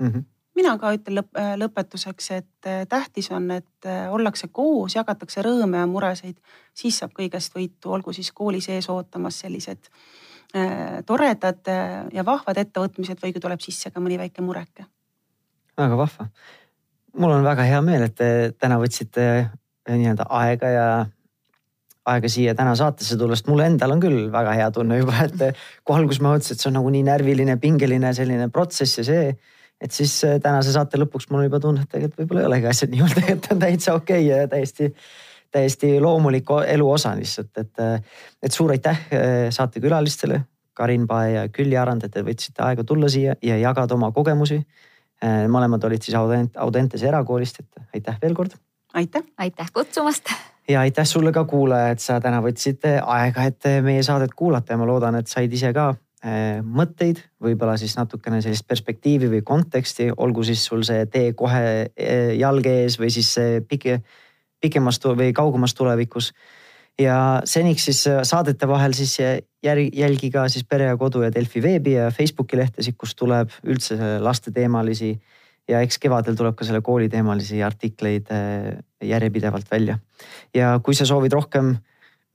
[0.00, 0.06] mm.
[0.06, 0.28] -hmm
[0.60, 5.44] mina ka ütlen lõp äh, lõpetuseks, et äh, tähtis on, et äh, ollakse koos, jagatakse
[5.46, 6.38] rõõme ja muresid,
[6.76, 9.90] siis saab kõigest võitu, olgu siis kooli sees ootamas sellised
[10.56, 11.70] äh, toredad
[12.12, 14.88] ja vahvad ettevõtmised või kui tuleb sisse ka mõni väike mureke.
[15.78, 16.28] väga vahva.
[17.16, 19.24] mul on väga hea meel, et te täna võtsite
[19.90, 20.90] nii-öelda aega ja
[22.10, 25.56] aega siia täna saatesse tulla, sest mul endal on küll väga hea tunne juba, et
[25.84, 29.24] kui alguses ma mõtlesin, et see on nagu nii närviline, pingeline selline protsess ja see
[29.80, 32.92] et siis äh, tänase saate lõpuks mul juba tunne, et tegelikult võib-olla ei olegi asjad
[32.92, 34.90] nii hull, tegelikult on täitsa okei okay ja täiesti,
[35.50, 40.42] täiesti loomulik elu osa lihtsalt, et, äh, et suur aitäh äh, saatekülalistele,
[40.76, 44.62] Karin Pae ja Külli Arand, et te võtsite aega tulla siia ja jagada oma kogemusi.
[45.52, 48.54] mõlemad olid siis Audentese erakoolist, et aitäh veel kord.
[48.94, 49.22] aitäh.
[49.38, 50.30] aitäh kutsumast.
[50.68, 54.78] ja aitäh sulle ka kuulaja, et sa täna võtsid aega, et meie saadet kuulata ja
[54.78, 60.44] ma loodan, et said ise ka mõtteid, võib-olla siis natukene sellist perspektiivi või konteksti, olgu
[60.44, 63.32] siis sul see tee kohe äh, jalge ees või siis
[63.68, 64.02] pike,
[64.60, 66.32] pikemas või kaugemas tulevikus.
[67.00, 69.16] ja seniks siis äh, saadete vahel siis
[69.62, 74.18] jälgi ka siis Pere ja Kodu ja Delfi veebi ja Facebooki lehtesid, kus tuleb üldse
[74.20, 75.18] lasteteemalisi
[75.68, 78.28] ja eks kevadel tuleb ka selle kooliteemalisi artikleid
[79.02, 79.98] järjepidevalt välja.
[80.54, 81.76] ja kui sa soovid rohkem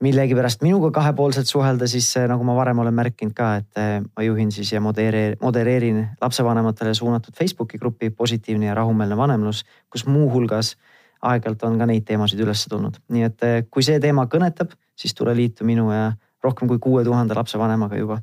[0.02, 4.24] millegipärast minuga kahepoolselt suhelda, siis äh, nagu ma varem olen märkinud ka, et äh, ma
[4.26, 10.74] juhin siis ja modereerin, modereerin lapsevanematele suunatud Facebooki grupi Positiivne ja rahumeelne vanemlus, kus muuhulgas
[11.22, 13.00] aeg-ajalt on ka neid teemasid üles tulnud.
[13.08, 16.12] nii et äh, kui see teema kõnetab, siis tule liitu minu ja
[16.44, 18.20] rohkem kui kuue tuhande lapsevanemaga juba.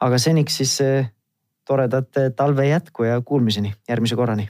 [0.00, 0.78] aga seniks siis
[1.66, 4.48] toredat talve jätku ja kuulmiseni järgmise korrani